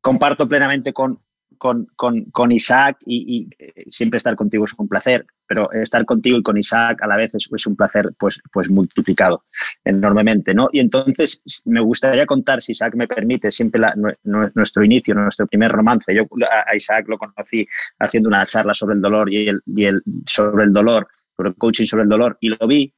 [0.00, 1.20] Comparto plenamente con,
[1.58, 6.38] con, con, con Isaac y, eh, siempre estar contigo es un placer, pero estar contigo
[6.38, 9.44] y con Isaac a la vez es, un placer pues, pues multiplicado
[9.84, 10.54] enormemente.
[10.54, 10.68] ¿no?
[10.72, 13.82] Y entonces me gustaría contar, si Isaac me permite, siempre
[14.24, 16.14] nuestro inicio, nuestro primer romance.
[16.14, 16.26] Yo
[16.68, 17.66] a Isaac lo conocí
[17.98, 21.56] haciendo una charla sobre el dolor y el, y el sobre el dolor, sobre el
[21.56, 22.94] coaching sobre el dolor, y lo vi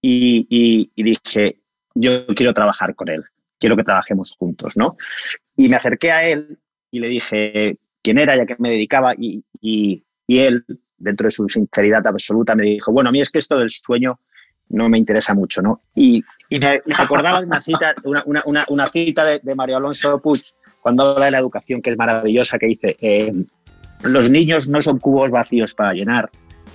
[0.00, 1.60] y, y dije,
[1.94, 3.24] yo quiero trabajar con él,
[3.58, 4.96] quiero que trabajemos juntos, ¿no?
[5.56, 6.58] Y me acerqué a él
[6.90, 7.78] y le dije,
[8.16, 9.44] era ya que me dedicaba y,
[10.28, 10.64] él,
[10.96, 14.20] dentro de su sinceridad absoluta, me dijo, bueno, a mí es que esto del sueño
[14.70, 15.82] no me interesa mucho, ¿no?
[15.94, 20.42] Y, me, acordaba de una cita, una, cita de, Mario Alonso Puig
[20.80, 23.32] cuando habla de la educación, que es maravillosa, que dice, eh,
[24.04, 26.30] los niños no son cubos vacíos para llenar,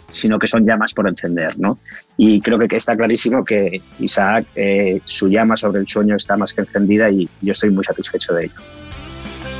[0.09, 1.79] sino que son llamas por encender, ¿no?
[2.17, 6.53] Y creo que está clarísimo que Isaac, eh, su llama sobre el sueño está más
[6.53, 8.55] que encendida y yo estoy muy satisfecho de ello.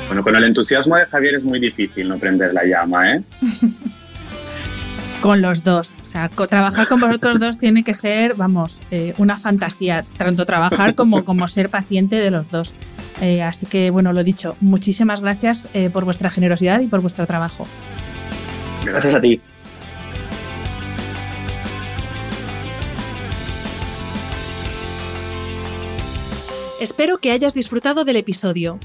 [0.07, 3.23] Bueno, con el entusiasmo de Javier es muy difícil no prender la llama, ¿eh?
[5.23, 5.95] con los dos.
[6.03, 10.05] O sea, trabajar con vosotros dos tiene que ser, vamos, eh, una fantasía.
[10.17, 12.75] Tanto trabajar como, como ser paciente de los dos.
[13.21, 17.25] Eh, así que, bueno, lo dicho, muchísimas gracias eh, por vuestra generosidad y por vuestro
[17.25, 17.65] trabajo.
[18.83, 19.39] Gracias a ti.
[26.81, 28.77] Espero que hayas disfrutado del episodio.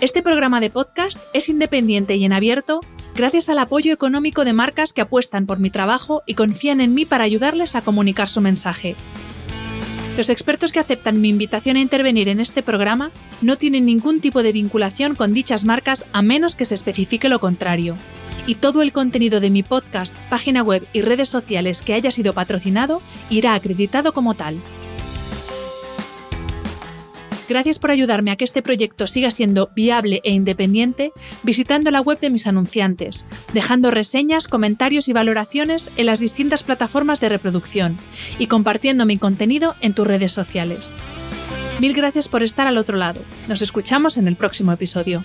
[0.00, 2.80] Este programa de podcast es independiente y en abierto
[3.14, 7.04] gracias al apoyo económico de marcas que apuestan por mi trabajo y confían en mí
[7.04, 8.96] para ayudarles a comunicar su mensaje.
[10.16, 13.10] Los expertos que aceptan mi invitación a intervenir en este programa
[13.42, 17.38] no tienen ningún tipo de vinculación con dichas marcas a menos que se especifique lo
[17.38, 17.94] contrario.
[18.46, 22.32] Y todo el contenido de mi podcast, página web y redes sociales que haya sido
[22.32, 24.56] patrocinado irá acreditado como tal.
[27.50, 31.10] Gracias por ayudarme a que este proyecto siga siendo viable e independiente
[31.42, 37.18] visitando la web de mis anunciantes, dejando reseñas, comentarios y valoraciones en las distintas plataformas
[37.18, 37.98] de reproducción
[38.38, 40.94] y compartiendo mi contenido en tus redes sociales.
[41.80, 43.20] Mil gracias por estar al otro lado.
[43.48, 45.24] Nos escuchamos en el próximo episodio.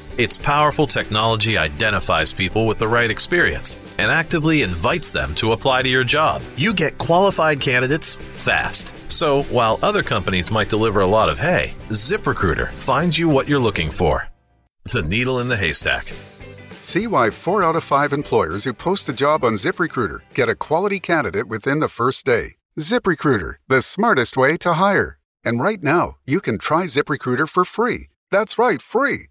[0.17, 5.81] Its powerful technology identifies people with the right experience and actively invites them to apply
[5.81, 6.41] to your job.
[6.57, 8.93] You get qualified candidates fast.
[9.09, 13.59] So, while other companies might deliver a lot of hay, ZipRecruiter finds you what you're
[13.59, 14.27] looking for.
[14.91, 16.11] The needle in the haystack.
[16.81, 20.55] See why 4 out of 5 employers who post a job on ZipRecruiter get a
[20.55, 22.55] quality candidate within the first day.
[22.79, 25.19] ZipRecruiter, the smartest way to hire.
[25.45, 28.09] And right now, you can try ZipRecruiter for free.
[28.29, 29.30] That's right, free